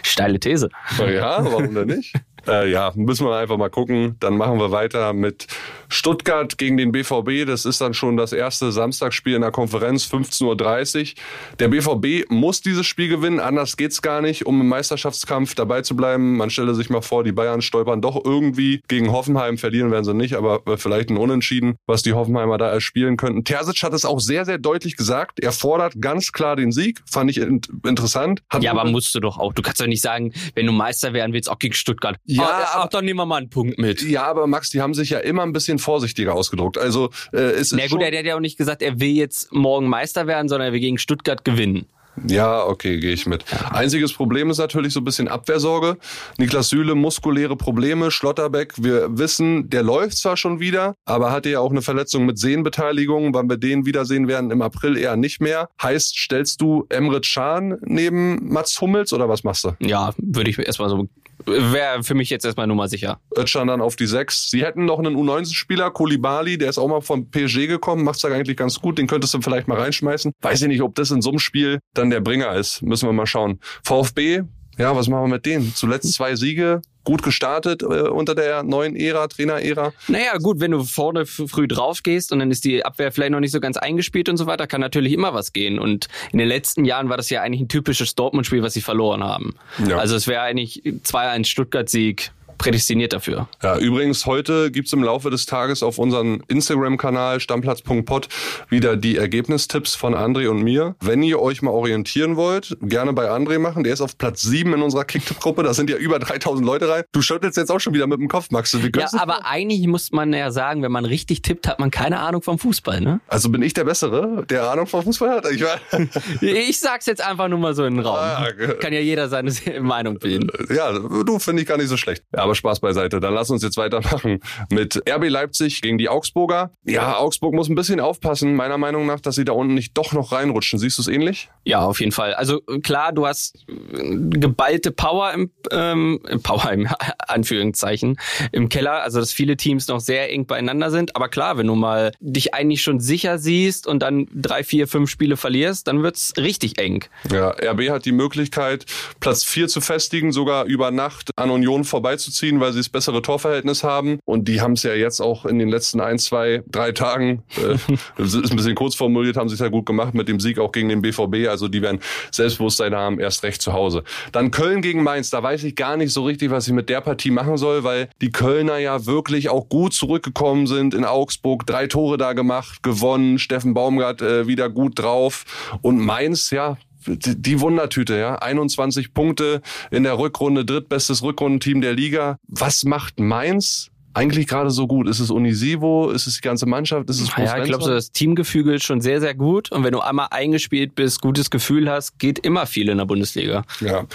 steile 0.02 0.40
These. 0.40 0.70
Ja, 0.98 1.44
warum 1.44 1.76
denn 1.76 1.88
nicht? 1.88 2.16
Äh, 2.48 2.72
ja, 2.72 2.92
müssen 2.96 3.26
wir 3.26 3.36
einfach 3.36 3.58
mal 3.58 3.70
gucken. 3.70 4.16
Dann 4.20 4.38
machen 4.38 4.60
wir 4.60 4.72
weiter 4.72 5.14
mit 5.14 5.48
Stuttgart 5.90 6.58
gegen 6.58 6.78
den 6.78 6.92
BVB. 6.92 7.46
Das 7.48 7.66
ist 7.66 7.82
dann 7.82 7.94
schon 7.94 8.18
das 8.18 8.34
erste 8.34 8.72
Samstagsspiel 8.72 9.36
in 9.36 9.42
der 9.42 9.52
Konferenz, 9.52 10.06
15.30 10.06 11.02
Uhr. 11.02 11.58
Der 11.60 11.68
BVB 11.68 12.30
muss 12.30 12.62
dieses 12.62 12.86
Spiel 12.86 13.08
gewinnen, 13.08 13.40
anders 13.40 13.78
geht's 13.78 14.02
gar 14.02 14.22
nicht, 14.22 14.46
um 14.46 14.60
im 14.60 14.68
Meisterschaftskampf 14.68 15.56
dabei 15.56 15.82
zu 15.82 15.96
bleiben. 15.96 16.38
Man 16.38 16.50
stelle 16.50 16.76
sich 16.76 16.90
mal 16.90 17.02
vor, 17.02 17.24
die 17.24 17.32
Bayern 17.32 17.62
stolpern 17.62 18.02
doch 18.02 18.24
irgendwie 18.24 18.82
gegen 18.88 19.12
Hoffenheim. 19.12 19.58
Verlieren 19.58 19.92
werden 19.92 20.04
sie 20.04 20.14
nicht, 20.14 20.36
aber 20.36 20.62
vielleicht 20.78 21.10
ein 21.10 21.18
Unentschieden, 21.18 21.76
was 21.86 22.02
die 22.02 22.14
Hoffenheimer 22.14 22.58
da 22.58 22.70
erspielen 22.70 23.18
könnten. 23.18 23.44
Terzic 23.44 23.84
hat 23.84 23.94
es 23.94 24.06
auch 24.06 24.20
sehr, 24.20 24.46
sehr 24.46 24.58
deutlich 24.58 24.96
gesagt. 24.98 25.40
Er 25.40 25.52
fordert 25.52 26.02
ganz 26.02 26.32
klar 26.32 26.56
den 26.56 26.72
Sieg. 26.72 27.02
Fand 27.10 27.30
ich 27.30 27.38
in 27.38 27.62
interessant. 27.86 28.42
Hat 28.50 28.64
Ja, 28.64 28.72
aber 28.72 28.90
musst 28.90 29.14
du 29.16 29.20
doch 29.20 29.38
auch. 29.38 29.54
Du 29.54 29.62
kannst 29.62 29.80
doch 29.80 29.88
nicht 29.88 30.02
sagen, 30.02 30.34
wenn 30.56 30.66
du 30.66 30.72
Meister 30.72 31.14
werden 31.14 31.34
willst, 31.34 31.50
auch 31.50 31.60
gegen 31.60 31.74
Stuttgart. 31.74 32.18
Ja, 32.38 32.44
aber- 32.50 32.66
ach, 32.86 32.88
dann 32.90 33.06
nehmen 33.06 33.20
wir 33.20 33.26
mal 33.26 33.38
einen 33.38 33.50
Punkt 33.50 33.78
mit. 33.78 34.02
Ja, 34.02 34.24
aber 34.26 34.48
Max, 34.48 34.70
die 34.70 34.82
haben 34.82 34.94
sich 34.94 35.10
ja 35.12 35.20
immer 35.20 35.44
ein 35.44 35.54
bisschen 35.54 35.80
vorsichtiger 35.80 36.34
ausgedruckt. 36.36 36.78
Also 36.78 37.10
äh, 37.32 37.38
es 37.38 37.72
ist 37.72 37.74
Na 37.74 37.82
gut, 37.84 37.90
schon, 37.92 38.02
er 38.02 38.18
hat 38.18 38.26
ja 38.26 38.36
auch 38.36 38.40
nicht 38.40 38.58
gesagt, 38.58 38.82
er 38.82 39.00
will 39.00 39.12
jetzt 39.12 39.54
morgen 39.54 39.88
Meister 39.88 40.28
werden, 40.28 40.50
sondern 40.50 40.68
er 40.70 40.74
will 40.74 40.80
gegen 40.80 40.98
Stuttgart 40.98 41.44
gewinnen. 41.46 41.86
Ja, 42.28 42.64
okay, 42.68 43.00
gehe 43.00 43.12
ich 43.14 43.26
mit. 43.26 43.44
Einziges 43.72 44.14
Problem 44.14 44.52
ist 44.52 44.60
natürlich 44.60 44.94
so 44.94 45.00
ein 45.00 45.04
bisschen 45.04 45.28
Abwehrsorge. 45.28 45.98
Niklas 46.38 46.70
Süle, 46.70 46.94
muskuläre 46.94 47.56
Probleme. 47.56 48.12
Schlotterbeck, 48.12 48.74
wir 48.78 49.18
wissen, 49.18 49.68
der 49.72 49.82
läuft 49.82 50.18
zwar 50.18 50.38
schon 50.38 50.60
wieder, 50.60 50.96
aber 51.06 51.32
hatte 51.32 51.50
ja 51.50 51.60
auch 51.60 51.72
eine 51.72 51.82
Verletzung 51.82 52.28
mit 52.28 52.38
Sehnenbeteiligung. 52.38 53.34
Wann 53.34 53.50
wir 53.50 53.58
den 53.58 53.88
wiedersehen 53.88 54.28
werden 54.28 54.52
im 54.52 54.62
April 54.62 54.96
eher 54.96 55.16
nicht 55.16 55.42
mehr. 55.42 55.70
Heißt, 55.82 56.16
stellst 56.16 56.62
du 56.62 56.86
Emre 56.90 57.20
Can 57.22 57.80
neben 57.84 58.48
Mats 58.48 58.80
Hummels 58.80 59.12
oder 59.12 59.28
was 59.28 59.44
machst 59.44 59.64
du? 59.64 59.72
Ja, 59.80 60.14
würde 60.18 60.52
ich 60.52 60.60
erstmal 60.60 60.90
so. 60.90 61.08
Wäre 61.46 62.04
für 62.04 62.16
mich 62.16 62.30
jetzt 62.30 62.46
erstmal 62.46 62.68
Nummer 62.68 62.88
sicher. 62.88 63.20
Özcan 63.38 63.68
dann 63.68 63.82
auf 63.82 63.96
die 63.96 64.08
Sechs. 64.08 64.50
Sie 64.50 64.64
hätten 64.64 64.86
noch 64.86 65.00
einen 65.00 65.16
U19-Spieler, 65.16 65.92
Kolibali, 65.92 66.58
der 66.58 66.70
ist 66.70 66.78
auch 66.78 66.88
mal 66.88 67.02
vom 67.02 67.30
PSG 67.30 67.68
gekommen, 67.68 68.04
macht's 68.04 68.22
da 68.22 68.30
eigentlich 68.30 68.58
ganz 68.58 68.80
gut, 68.80 68.98
den 68.98 69.08
könntest 69.08 69.34
du 69.34 69.42
vielleicht 69.42 69.68
mal 69.68 69.80
reinschmeißen. 69.80 70.32
Weiß 70.42 70.62
ich 70.62 70.68
nicht, 70.68 70.82
ob 70.82 70.96
das 70.96 71.12
in 71.12 71.22
so 71.22 71.30
einem 71.30 71.40
Spiel 71.40 71.80
dann 71.94 72.10
der 72.10 72.22
Bringer 72.22 72.54
ist. 72.54 72.82
Müssen 72.82 73.08
wir 73.08 73.14
mal 73.14 73.26
schauen. 73.26 73.60
VfB, 73.84 74.44
ja, 74.78 74.96
was 74.96 75.08
machen 75.08 75.24
wir 75.26 75.36
mit 75.36 75.46
denen? 75.46 75.74
Zuletzt 75.76 76.14
zwei 76.14 76.36
Siege, 76.36 76.82
gut 77.04 77.24
gestartet 77.24 77.82
äh, 77.82 77.86
unter 77.86 78.36
der 78.36 78.64
neuen 78.64 78.96
Ära, 78.96 79.28
Trainer-Ära. 79.28 79.94
Naja, 80.08 80.38
gut, 80.38 80.60
wenn 80.60 80.72
du 80.72 80.84
vorne 80.84 81.26
früh 81.26 81.68
drauf 81.68 82.04
gehst 82.04 82.32
und 82.32 82.40
dann 82.40 82.52
ist 82.52 82.66
die 82.66 82.86
Abwehr 82.86 83.12
vielleicht 83.12 83.32
noch 83.32 83.40
nicht 83.40 83.52
so 83.52 83.60
ganz 83.60 83.78
eingespielt 83.78 84.30
und 84.30 84.38
so 84.38 84.46
weiter, 84.46 84.68
kann 84.68 84.82
natürlich 84.82 85.14
immer 85.14 85.34
was 85.34 85.54
gehen. 85.54 85.80
Und 85.80 86.08
in 86.32 86.40
den 86.40 86.48
letzten 86.48 86.86
Jahren 86.86 87.10
war 87.10 87.18
das 87.18 87.30
ja 87.30 87.42
eigentlich 87.42 87.62
ein 87.62 87.68
typisches 87.68 88.16
Dortmund-Spiel, 88.16 88.64
was 88.64 88.74
sie 88.74 88.82
verloren 88.82 89.24
haben. 89.24 89.56
Ja. 89.88 89.98
Also 89.98 90.16
es 90.16 90.28
wäre 90.28 90.42
eigentlich 90.42 90.82
2-1 90.84 91.46
Stuttgart-Sieg 91.46 92.32
prädestiniert 92.64 93.12
dafür. 93.12 93.50
Ja, 93.62 93.78
übrigens, 93.78 94.26
heute 94.26 94.72
gibt's 94.72 94.94
im 94.94 95.04
Laufe 95.04 95.30
des 95.30 95.46
Tages 95.46 95.84
auf 95.84 95.98
unserem 95.98 96.42
Instagram-Kanal 96.48 97.42
stammplatz.pod 97.42 98.30
wieder 98.70 98.96
die 98.96 99.18
Ergebnistipps 99.18 99.96
von 99.96 100.16
André 100.16 100.48
und 100.48 100.64
mir. 100.64 100.96
Wenn 101.02 101.24
ihr 101.24 101.42
euch 101.42 101.62
mal 101.62 101.72
orientieren 101.72 102.38
wollt, 102.38 102.78
gerne 102.82 103.12
bei 103.12 103.30
André 103.30 103.60
machen. 103.60 103.84
Der 103.84 103.92
ist 103.92 104.00
auf 104.00 104.18
Platz 104.18 104.44
7 104.44 104.74
in 104.76 104.82
unserer 104.82 105.04
Kicktipp-Gruppe. 105.04 105.64
Da 105.64 105.74
sind 105.74 105.90
ja 105.90 105.98
über 105.98 106.20
3000 106.20 106.66
Leute 106.66 106.88
rein. 106.88 107.04
Du 107.12 107.22
schüttelst 107.22 107.58
jetzt 107.58 107.70
auch 107.70 107.82
schon 107.82 107.94
wieder 107.94 108.08
mit 108.08 108.22
dem 108.22 108.30
Kopf, 108.30 108.50
Max. 108.50 108.74
Wie 108.82 108.90
Ja, 108.98 109.10
aber 109.20 109.46
eigentlich 109.46 109.86
muss 109.88 110.14
man 110.14 110.32
ja 110.32 110.50
sagen, 110.50 110.84
wenn 110.84 110.92
man 110.94 111.04
richtig 111.04 111.42
tippt, 111.42 111.68
hat 111.68 111.80
man 111.80 111.92
keine 111.92 112.20
Ahnung 112.20 112.42
vom 112.42 112.58
Fußball, 112.60 113.02
ne? 113.02 113.20
also 113.28 113.50
bin 113.50 113.62
ich 113.62 113.74
der 113.74 113.84
Bessere, 113.84 114.46
der 114.50 114.72
Ahnung 114.72 114.88
vom 114.88 115.04
Fußball 115.04 115.32
hat? 115.32 115.52
Ich 115.52 115.66
Ich 116.42 116.80
sag's 116.80 117.08
jetzt 117.08 117.22
einfach 117.22 117.50
nur 117.50 117.60
mal 117.60 117.74
so 117.76 117.84
in 117.84 117.96
den 117.96 118.06
Raum. 118.06 118.16
Ah. 118.16 118.48
Kann 118.80 118.94
ja 118.94 119.02
jeder 119.02 119.28
seine 119.28 119.52
Meinung 119.82 120.18
bilden. 120.18 120.50
ja, 120.74 120.94
du 120.94 121.40
finde 121.40 121.62
ich 121.62 121.68
gar 121.68 121.78
nicht 121.78 121.90
so 121.90 121.98
schlecht. 121.98 122.24
Ja, 122.34 122.53
aber 122.54 122.56
Spaß 122.56 122.80
beiseite. 122.80 123.20
Dann 123.20 123.34
lass 123.34 123.50
uns 123.50 123.64
jetzt 123.64 123.78
weitermachen 123.78 124.40
mit 124.70 125.02
RB 125.10 125.30
Leipzig 125.30 125.82
gegen 125.82 125.98
die 125.98 126.10
Augsburger. 126.10 126.72
Ja, 126.86 127.18
Augsburg 127.18 127.54
muss 127.54 127.70
ein 127.70 127.76
bisschen 127.76 128.00
aufpassen, 128.00 128.56
meiner 128.56 128.78
Meinung 128.78 129.06
nach, 129.06 129.20
dass 129.20 129.36
sie 129.36 129.46
da 129.46 129.54
unten 129.54 129.74
nicht 129.74 129.98
doch 129.98 130.14
noch 130.14 130.32
reinrutschen. 130.32 130.80
Siehst 130.80 130.98
du 130.98 131.02
es 131.02 131.08
ähnlich? 131.08 131.50
Ja, 131.64 131.82
auf 131.86 132.00
jeden 132.00 132.12
Fall. 132.12 132.34
Also 132.34 132.62
klar, 132.84 133.12
du 133.12 133.26
hast 133.26 133.66
äh, 133.68 134.16
geballte 134.30 134.92
Power 134.92 135.32
im, 135.34 135.52
ähm, 135.72 136.20
Power 136.44 136.72
im 136.72 136.88
Anführungszeichen 137.28 138.18
im 138.52 138.70
Keller, 138.70 139.04
also 139.04 139.20
dass 139.20 139.32
viele 139.32 139.58
Teams 139.58 139.88
noch 139.88 140.00
sehr 140.00 140.32
eng 140.32 140.46
beieinander 140.46 140.92
sind. 140.92 141.16
Aber 141.16 141.30
klar, 141.30 141.58
wenn 141.58 141.68
du 141.68 141.76
mal 141.76 142.12
dich 142.20 142.54
eigentlich 142.54 142.84
schon 142.84 143.00
sicher 143.00 143.38
siehst 143.40 143.88
und 143.88 144.00
dann 144.02 144.28
drei, 144.34 144.64
vier, 144.64 144.88
fünf 144.88 145.10
Spiele 145.10 145.38
verlierst, 145.38 145.88
dann 145.88 146.04
wird's 146.04 146.34
richtig 146.38 146.80
eng. 146.80 147.06
Ja, 147.32 147.50
RB 147.50 147.90
hat 147.90 148.06
die 148.06 148.12
Möglichkeit, 148.12 148.86
Platz 149.20 149.44
4 149.44 149.68
zu 149.68 149.82
festigen, 149.82 150.32
sogar 150.32 150.66
über 150.66 150.92
Nacht 150.92 151.32
an 151.36 151.50
Union 151.50 151.84
vorbeizuziehen. 151.84 152.33
Ziehen, 152.34 152.60
weil 152.60 152.74
sie 152.74 152.80
das 152.80 152.90
bessere 152.90 153.22
Torverhältnis 153.22 153.84
haben. 153.84 154.20
Und 154.26 154.48
die 154.48 154.62
haben 154.62 154.74
es 154.74 154.84
ja 154.84 154.94
jetzt 154.94 155.22
auch 155.22 155.46
in 155.46 155.60
den 155.60 155.70
letzten 155.70 156.00
ein, 156.00 156.20
zwei, 156.20 156.64
drei 156.68 156.92
Tagen, 156.92 157.44
äh, 157.58 157.74
ist 158.22 158.36
ein 158.36 158.56
bisschen 158.56 158.76
kurz 158.76 158.96
formuliert, 158.96 159.38
haben 159.38 159.50
sie 159.50 159.56
es 159.56 159.60
ja 159.60 159.70
gut 159.70 159.86
gemacht 159.86 160.14
mit 160.14 160.28
dem 160.28 160.40
Sieg 160.40 160.60
auch 160.60 160.72
gegen 160.72 160.90
den 160.90 161.02
BVB. 161.02 161.48
Also 161.48 161.68
die 161.68 161.82
werden 161.82 162.00
Selbstbewusstsein 162.32 162.96
haben, 162.96 163.20
erst 163.20 163.44
recht 163.44 163.62
zu 163.62 163.74
Hause. 163.74 164.04
Dann 164.32 164.52
Köln 164.52 164.82
gegen 164.82 165.04
Mainz, 165.04 165.30
da 165.30 165.42
weiß 165.42 165.64
ich 165.64 165.76
gar 165.76 165.98
nicht 165.98 166.12
so 166.12 166.24
richtig, 166.26 166.52
was 166.52 166.68
ich 166.68 166.74
mit 166.74 166.90
der 166.90 167.02
Partie 167.02 167.32
machen 167.32 167.58
soll, 167.58 167.84
weil 167.84 168.10
die 168.22 168.32
Kölner 168.32 168.78
ja 168.78 169.06
wirklich 169.06 169.50
auch 169.50 169.70
gut 169.70 169.94
zurückgekommen 169.94 170.68
sind 170.68 170.94
in 170.94 171.06
Augsburg, 171.06 171.66
drei 171.66 171.88
Tore 171.88 172.18
da 172.18 172.34
gemacht, 172.34 172.84
gewonnen, 172.84 173.40
Steffen 173.40 173.74
Baumgart 173.74 174.22
äh, 174.22 174.48
wieder 174.48 174.70
gut 174.70 175.00
drauf 175.00 175.46
und 175.82 176.00
Mainz, 176.00 176.50
ja, 176.52 176.78
die 177.08 177.60
Wundertüte, 177.60 178.18
ja. 178.18 178.36
21 178.36 179.14
Punkte 179.14 179.62
in 179.92 180.04
der 180.04 180.18
Rückrunde, 180.18 180.66
drittbestes 180.66 181.24
Rückrundenteam 181.24 181.82
der 181.82 181.94
Liga. 181.94 182.40
Was 182.48 182.84
macht 182.84 183.20
Mainz 183.20 183.93
eigentlich 184.14 184.48
gerade 184.48 184.70
so 184.70 184.88
gut? 184.88 185.08
Ist 185.08 185.20
es 185.20 185.32
Unisivo? 185.32 186.12
Ist 186.12 186.28
es 186.28 186.36
die 186.36 186.42
ganze 186.42 186.66
Mannschaft? 186.66 187.10
Ist 187.10 187.20
es 187.20 187.30
Ja, 187.36 187.58
ich 187.58 187.66
glaube, 187.66 187.84
so 187.84 187.90
das 187.90 188.12
Teamgefüge 188.12 188.76
ist 188.76 188.84
schon 188.84 189.02
sehr, 189.02 189.20
sehr 189.20 189.34
gut. 189.34 189.72
Und 189.72 189.84
wenn 189.84 189.92
du 189.92 190.00
einmal 190.00 190.28
eingespielt 190.32 190.96
bist, 190.96 191.22
gutes 191.22 191.50
Gefühl 191.50 191.90
hast, 191.90 192.20
geht 192.20 192.40
immer 192.40 192.66
viel 192.66 192.90
in 192.90 192.98
der 192.98 193.06
Bundesliga. 193.06 193.64
Ja, 193.80 194.06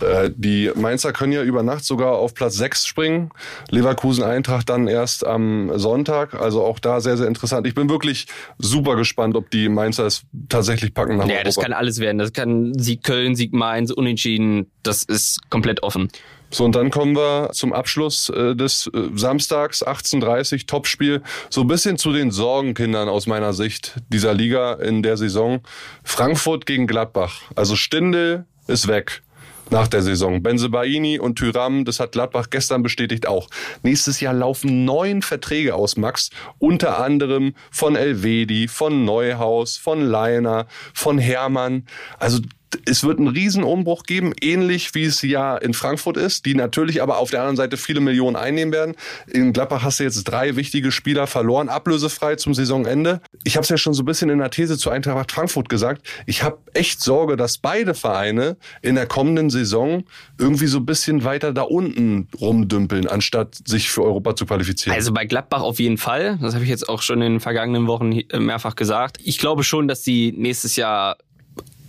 äh, 0.00 0.30
die 0.34 0.70
Mainzer 0.74 1.12
können 1.12 1.32
ja 1.32 1.42
über 1.42 1.62
Nacht 1.62 1.84
sogar 1.84 2.12
auf 2.12 2.34
Platz 2.34 2.56
6 2.56 2.86
springen. 2.86 3.30
Leverkusen 3.70 4.24
Eintracht 4.24 4.68
dann 4.68 4.88
erst 4.88 5.26
am 5.26 5.70
Sonntag. 5.78 6.34
Also 6.34 6.62
auch 6.62 6.78
da 6.78 7.00
sehr, 7.00 7.16
sehr 7.16 7.28
interessant. 7.28 7.66
Ich 7.66 7.74
bin 7.74 7.88
wirklich 7.88 8.26
super 8.58 8.96
gespannt, 8.96 9.36
ob 9.36 9.50
die 9.50 9.68
Mainzer 9.68 10.06
es 10.06 10.22
tatsächlich 10.48 10.92
packen. 10.92 11.16
Nach 11.16 11.26
ja, 11.26 11.42
das 11.42 11.56
kann 11.56 11.72
alles 11.72 11.98
werden. 11.98 12.18
Das 12.18 12.32
kann 12.32 12.72
Sieg 12.78 13.02
Köln, 13.02 13.34
Sieg 13.34 13.52
Mainz, 13.52 13.90
Unentschieden. 13.90 14.70
Das 14.82 15.02
ist 15.02 15.38
komplett 15.50 15.82
offen. 15.82 16.08
So, 16.50 16.64
und 16.64 16.74
dann 16.74 16.90
kommen 16.90 17.16
wir 17.16 17.50
zum 17.52 17.72
Abschluss 17.72 18.28
äh, 18.28 18.54
des 18.54 18.88
äh, 18.94 19.08
Samstags, 19.14 19.84
18.30 19.84 20.66
Topspiel. 20.66 21.22
So 21.50 21.62
ein 21.62 21.66
bisschen 21.66 21.98
zu 21.98 22.12
den 22.12 22.30
Sorgenkindern 22.30 23.08
aus 23.08 23.26
meiner 23.26 23.52
Sicht 23.52 23.96
dieser 24.08 24.32
Liga 24.32 24.74
in 24.74 25.02
der 25.02 25.16
Saison. 25.16 25.60
Frankfurt 26.04 26.66
gegen 26.66 26.86
Gladbach. 26.86 27.42
Also 27.56 27.76
Stindel 27.76 28.46
ist 28.68 28.86
weg 28.88 29.22
nach 29.70 29.88
der 29.88 30.02
Saison. 30.02 30.42
Benzebaini 30.42 31.18
und 31.18 31.36
Tyram, 31.36 31.84
das 31.84 32.00
hat 32.00 32.12
Gladbach 32.12 32.48
gestern 32.50 32.82
bestätigt 32.82 33.26
auch. 33.26 33.48
Nächstes 33.82 34.20
Jahr 34.20 34.34
laufen 34.34 34.84
neun 34.84 35.22
Verträge 35.22 35.74
aus, 35.74 35.96
Max. 35.96 36.30
Unter 36.58 37.02
anderem 37.02 37.54
von 37.70 37.96
Elvedi, 37.96 38.68
von 38.68 39.04
Neuhaus, 39.04 39.76
von 39.76 40.00
Leiner, 40.00 40.66
von 40.94 41.18
Hermann. 41.18 41.86
Also 42.18 42.40
es 42.84 43.04
wird 43.04 43.18
einen 43.18 43.28
Riesenumbruch 43.28 44.04
geben, 44.04 44.32
ähnlich 44.40 44.94
wie 44.94 45.04
es 45.04 45.22
ja 45.22 45.56
in 45.56 45.74
Frankfurt 45.74 46.16
ist, 46.16 46.46
die 46.46 46.54
natürlich 46.54 47.02
aber 47.02 47.18
auf 47.18 47.30
der 47.30 47.40
anderen 47.40 47.56
Seite 47.56 47.76
viele 47.76 48.00
Millionen 48.00 48.36
einnehmen 48.36 48.72
werden. 48.72 48.94
In 49.30 49.52
Gladbach 49.52 49.82
hast 49.82 50.00
du 50.00 50.04
jetzt 50.04 50.24
drei 50.24 50.56
wichtige 50.56 50.92
Spieler 50.92 51.26
verloren, 51.26 51.68
ablösefrei 51.68 52.36
zum 52.36 52.54
Saisonende. 52.54 53.20
Ich 53.44 53.56
habe 53.56 53.62
es 53.62 53.68
ja 53.68 53.76
schon 53.76 53.94
so 53.94 54.02
ein 54.02 54.06
bisschen 54.06 54.30
in 54.30 54.38
der 54.38 54.50
These 54.50 54.78
zu 54.78 54.90
Eintracht 54.90 55.32
Frankfurt 55.32 55.68
gesagt. 55.68 56.06
Ich 56.26 56.42
habe 56.42 56.58
echt 56.74 57.00
Sorge, 57.00 57.36
dass 57.36 57.58
beide 57.58 57.94
Vereine 57.94 58.56
in 58.82 58.94
der 58.94 59.06
kommenden 59.06 59.50
Saison 59.50 60.04
irgendwie 60.38 60.66
so 60.66 60.78
ein 60.78 60.86
bisschen 60.86 61.24
weiter 61.24 61.52
da 61.52 61.62
unten 61.62 62.28
rumdümpeln, 62.40 63.06
anstatt 63.06 63.56
sich 63.66 63.90
für 63.90 64.02
Europa 64.02 64.36
zu 64.36 64.46
qualifizieren. 64.46 64.96
Also 64.96 65.12
bei 65.12 65.24
Gladbach 65.24 65.62
auf 65.62 65.78
jeden 65.78 65.98
Fall. 65.98 66.38
Das 66.40 66.54
habe 66.54 66.64
ich 66.64 66.70
jetzt 66.70 66.88
auch 66.88 67.02
schon 67.02 67.22
in 67.22 67.34
den 67.34 67.40
vergangenen 67.40 67.86
Wochen 67.86 68.22
mehrfach 68.38 68.76
gesagt. 68.76 69.18
Ich 69.24 69.38
glaube 69.38 69.64
schon, 69.64 69.88
dass 69.88 70.04
sie 70.04 70.34
nächstes 70.36 70.76
Jahr 70.76 71.16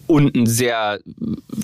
unten 0.08 0.46
sehr, 0.46 1.00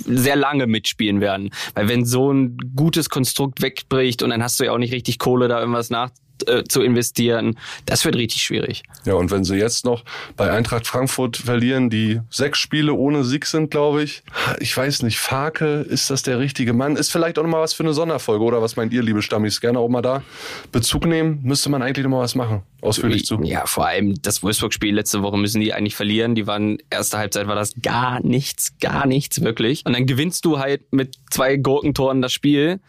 sehr 0.05 0.35
lange 0.35 0.67
mitspielen 0.67 1.21
werden. 1.21 1.49
Weil 1.73 1.87
wenn 1.89 2.05
so 2.05 2.31
ein 2.31 2.57
gutes 2.75 3.09
Konstrukt 3.09 3.61
wegbricht 3.61 4.21
und 4.23 4.29
dann 4.29 4.43
hast 4.43 4.59
du 4.59 4.65
ja 4.65 4.71
auch 4.71 4.77
nicht 4.77 4.93
richtig 4.93 5.19
Kohle, 5.19 5.47
da 5.47 5.59
irgendwas 5.59 5.89
nach 5.89 6.11
äh, 6.47 6.63
zu 6.63 6.81
investieren. 6.81 7.57
Das 7.85 8.03
wird 8.05 8.15
richtig 8.15 8.41
schwierig. 8.41 8.83
Ja, 9.05 9.13
und 9.13 9.31
wenn 9.31 9.43
sie 9.43 9.55
jetzt 9.55 9.85
noch 9.85 10.03
bei 10.35 10.51
Eintracht 10.51 10.87
Frankfurt 10.87 11.37
verlieren, 11.37 11.89
die 11.89 12.19
sechs 12.29 12.59
Spiele 12.59 12.93
ohne 12.93 13.23
Sieg 13.23 13.45
sind, 13.45 13.71
glaube 13.71 14.03
ich. 14.03 14.23
Ich 14.59 14.75
weiß 14.75 15.03
nicht, 15.03 15.19
Farke, 15.19 15.81
ist 15.81 16.09
das 16.09 16.23
der 16.23 16.39
richtige 16.39 16.73
Mann? 16.73 16.95
Ist 16.95 17.11
vielleicht 17.11 17.37
auch 17.37 17.43
noch 17.43 17.49
mal 17.49 17.61
was 17.61 17.73
für 17.73 17.83
eine 17.83 17.93
Sonderfolge, 17.93 18.43
oder 18.43 18.61
was 18.61 18.75
meint 18.75 18.93
ihr, 18.93 19.03
liebe 19.03 19.21
Stammis? 19.21 19.61
Gerne 19.61 19.79
auch 19.79 19.89
mal 19.89 20.01
da 20.01 20.23
Bezug 20.71 21.05
nehmen. 21.05 21.39
Müsste 21.43 21.69
man 21.69 21.81
eigentlich 21.81 22.03
noch 22.03 22.11
mal 22.11 22.21
was 22.21 22.35
machen. 22.35 22.63
Ausführlich 22.83 23.25
zu. 23.25 23.39
Ja, 23.43 23.65
vor 23.65 23.87
allem 23.87 24.21
das 24.21 24.43
Wolfsburg-Spiel 24.43 24.93
letzte 24.93 25.23
Woche 25.23 25.37
müssen 25.37 25.61
die 25.61 25.73
eigentlich 25.73 25.95
verlieren. 25.95 26.35
Die 26.35 26.47
waren, 26.47 26.79
erste 26.89 27.17
Halbzeit 27.17 27.47
war 27.47 27.55
das 27.55 27.73
gar 27.81 28.19
nichts, 28.21 28.77
gar 28.79 29.07
nichts 29.07 29.41
wirklich. 29.41 29.85
Und 29.85 29.93
dann 29.93 30.05
gewinnst 30.05 30.43
du 30.43 30.59
halt 30.59 30.91
mit 30.91 31.15
zwei 31.31 31.55
Gurkentoren 31.55 32.21
das 32.21 32.33
Spiel. 32.33 32.81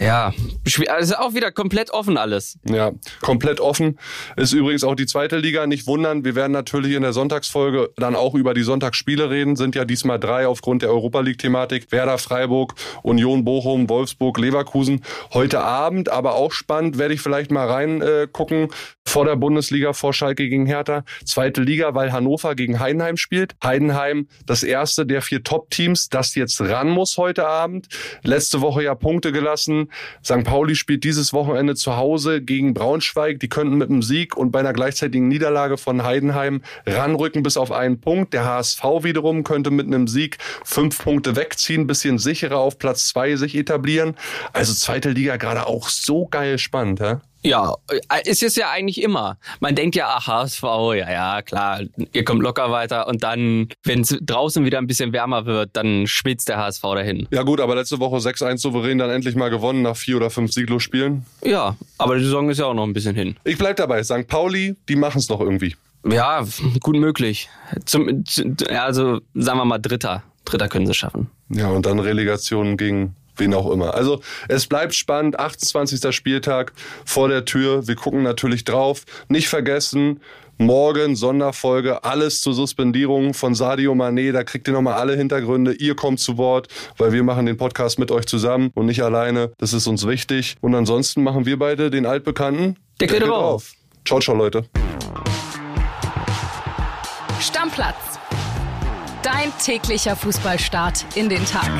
Ja, 0.00 0.32
also 0.88 1.14
auch 1.16 1.34
wieder 1.34 1.52
komplett 1.52 1.92
offen 1.92 2.16
alles. 2.16 2.58
Ja, 2.64 2.92
komplett 3.20 3.60
offen. 3.60 3.98
Ist 4.36 4.52
übrigens 4.52 4.82
auch 4.82 4.96
die 4.96 5.06
zweite 5.06 5.38
Liga. 5.38 5.68
Nicht 5.68 5.86
wundern, 5.86 6.24
wir 6.24 6.34
werden 6.34 6.52
natürlich 6.52 6.94
in 6.94 7.02
der 7.02 7.12
Sonntagsfolge 7.12 7.90
dann 7.96 8.16
auch 8.16 8.34
über 8.34 8.54
die 8.54 8.62
Sonntagsspiele 8.62 9.30
reden. 9.30 9.54
Sind 9.54 9.76
ja 9.76 9.84
diesmal 9.84 10.18
drei 10.18 10.48
aufgrund 10.48 10.82
der 10.82 10.90
Europa 10.90 11.20
League-Thematik. 11.20 11.92
Werder 11.92 12.18
Freiburg, 12.18 12.74
Union 13.04 13.44
Bochum, 13.44 13.88
Wolfsburg, 13.88 14.38
Leverkusen. 14.38 15.02
Heute 15.32 15.60
Abend, 15.60 16.08
aber 16.08 16.34
auch 16.34 16.50
spannend, 16.50 16.98
werde 16.98 17.14
ich 17.14 17.20
vielleicht 17.20 17.52
mal 17.52 17.68
reingucken. 17.68 18.64
Äh, 18.64 18.68
vor 19.12 19.26
der 19.26 19.36
Bundesliga, 19.36 19.92
vor 19.92 20.14
Schalke 20.14 20.48
gegen 20.48 20.64
Hertha. 20.64 21.04
Zweite 21.26 21.60
Liga, 21.60 21.94
weil 21.94 22.12
Hannover 22.12 22.54
gegen 22.54 22.80
Heidenheim 22.80 23.18
spielt. 23.18 23.54
Heidenheim, 23.62 24.26
das 24.46 24.62
erste 24.62 25.04
der 25.04 25.20
vier 25.20 25.44
Top-Teams, 25.44 26.08
das 26.08 26.34
jetzt 26.34 26.58
ran 26.62 26.88
muss 26.88 27.18
heute 27.18 27.46
Abend. 27.46 27.88
Letzte 28.22 28.62
Woche 28.62 28.84
ja 28.84 28.94
Punkte 28.94 29.30
gelassen. 29.30 29.90
St. 30.24 30.44
Pauli 30.44 30.76
spielt 30.76 31.04
dieses 31.04 31.34
Wochenende 31.34 31.74
zu 31.74 31.98
Hause 31.98 32.40
gegen 32.40 32.72
Braunschweig. 32.72 33.38
Die 33.38 33.50
könnten 33.50 33.76
mit 33.76 33.90
einem 33.90 34.02
Sieg 34.02 34.34
und 34.34 34.50
bei 34.50 34.60
einer 34.60 34.72
gleichzeitigen 34.72 35.28
Niederlage 35.28 35.76
von 35.76 36.04
Heidenheim 36.04 36.62
ranrücken 36.86 37.42
bis 37.42 37.58
auf 37.58 37.70
einen 37.70 38.00
Punkt. 38.00 38.32
Der 38.32 38.46
HSV 38.46 38.82
wiederum 39.02 39.44
könnte 39.44 39.70
mit 39.70 39.88
einem 39.88 40.08
Sieg 40.08 40.38
fünf 40.64 41.04
Punkte 41.04 41.36
wegziehen, 41.36 41.86
bisschen 41.86 42.16
sicherer 42.16 42.56
auf 42.56 42.78
Platz 42.78 43.08
zwei 43.08 43.36
sich 43.36 43.56
etablieren. 43.56 44.14
Also 44.54 44.72
zweite 44.72 45.10
Liga 45.10 45.36
gerade 45.36 45.66
auch 45.66 45.90
so 45.90 46.26
geil 46.28 46.56
spannend, 46.56 47.00
ja? 47.00 47.20
Ja, 47.44 47.74
äh, 47.90 48.28
ist 48.28 48.42
es 48.42 48.56
ja 48.56 48.70
eigentlich 48.70 49.02
immer. 49.02 49.38
Man 49.60 49.74
denkt 49.74 49.96
ja, 49.96 50.08
ach, 50.08 50.26
HSV, 50.26 50.62
ja, 50.62 51.10
ja, 51.10 51.42
klar, 51.42 51.80
ihr 52.12 52.24
kommt 52.24 52.42
locker 52.42 52.70
weiter 52.70 53.08
und 53.08 53.22
dann, 53.22 53.68
wenn 53.82 54.02
es 54.02 54.16
draußen 54.20 54.64
wieder 54.64 54.78
ein 54.78 54.86
bisschen 54.86 55.12
wärmer 55.12 55.46
wird, 55.46 55.70
dann 55.72 56.06
schwitzt 56.06 56.48
der 56.48 56.58
HSV 56.58 56.82
dahin. 56.82 57.28
Ja 57.30 57.42
gut, 57.42 57.60
aber 57.60 57.74
letzte 57.74 57.98
Woche 57.98 58.16
6-1 58.16 58.58
souverän 58.58 58.98
dann 58.98 59.10
endlich 59.10 59.34
mal 59.34 59.50
gewonnen 59.50 59.82
nach 59.82 59.96
vier 59.96 60.16
oder 60.16 60.30
fünf 60.30 60.52
Sieglos-Spielen. 60.52 61.26
Ja, 61.44 61.76
aber 61.98 62.16
die 62.16 62.24
Saison 62.24 62.48
ist 62.50 62.58
ja 62.58 62.66
auch 62.66 62.74
noch 62.74 62.84
ein 62.84 62.92
bisschen 62.92 63.14
hin. 63.14 63.36
Ich 63.44 63.58
bleib 63.58 63.76
dabei, 63.76 64.02
St. 64.02 64.26
Pauli, 64.28 64.76
die 64.88 64.96
machen 64.96 65.18
es 65.18 65.28
noch 65.28 65.40
irgendwie. 65.40 65.74
Ja, 66.08 66.44
gut 66.80 66.96
möglich. 66.96 67.48
Zum, 67.84 68.24
also 68.68 69.20
sagen 69.34 69.58
wir 69.58 69.64
mal 69.64 69.78
Dritter. 69.78 70.22
Dritter 70.44 70.68
können 70.68 70.86
sie 70.86 70.94
schaffen. 70.94 71.30
Ja, 71.48 71.68
und 71.68 71.86
dann 71.86 72.00
Relegation 72.00 72.76
gegen 72.76 73.14
wen 73.36 73.54
auch 73.54 73.70
immer. 73.70 73.94
Also 73.94 74.20
es 74.48 74.66
bleibt 74.66 74.94
spannend, 74.94 75.38
28. 75.38 76.14
Spieltag 76.14 76.72
vor 77.04 77.28
der 77.28 77.44
Tür. 77.44 77.86
Wir 77.86 77.96
gucken 77.96 78.22
natürlich 78.22 78.64
drauf. 78.64 79.04
Nicht 79.28 79.48
vergessen, 79.48 80.20
morgen 80.58 81.16
Sonderfolge, 81.16 82.04
alles 82.04 82.40
zur 82.40 82.54
Suspendierung 82.54 83.34
von 83.34 83.54
Sadio 83.54 83.92
Mané. 83.92 84.32
Da 84.32 84.44
kriegt 84.44 84.68
ihr 84.68 84.74
nochmal 84.74 84.94
alle 84.94 85.16
Hintergründe. 85.16 85.72
Ihr 85.72 85.96
kommt 85.96 86.20
zu 86.20 86.38
Wort, 86.38 86.68
weil 86.98 87.12
wir 87.12 87.22
machen 87.22 87.46
den 87.46 87.56
Podcast 87.56 87.98
mit 87.98 88.10
euch 88.10 88.26
zusammen 88.26 88.70
und 88.74 88.86
nicht 88.86 89.02
alleine. 89.02 89.52
Das 89.58 89.72
ist 89.72 89.86
uns 89.86 90.06
wichtig. 90.06 90.56
Und 90.60 90.74
ansonsten 90.74 91.22
machen 91.22 91.46
wir 91.46 91.58
beide 91.58 91.90
den 91.90 92.06
altbekannten 92.06 92.78
Deckel, 93.00 93.18
Deckel 93.18 93.28
drauf. 93.28 93.72
Ciao, 94.04 94.20
ciao, 94.20 94.36
Leute. 94.36 94.64
Stammplatz. 97.40 97.96
Dein 99.22 99.52
täglicher 99.62 100.16
Fußballstart 100.16 101.06
in 101.16 101.28
den 101.28 101.44
Tag. 101.46 101.70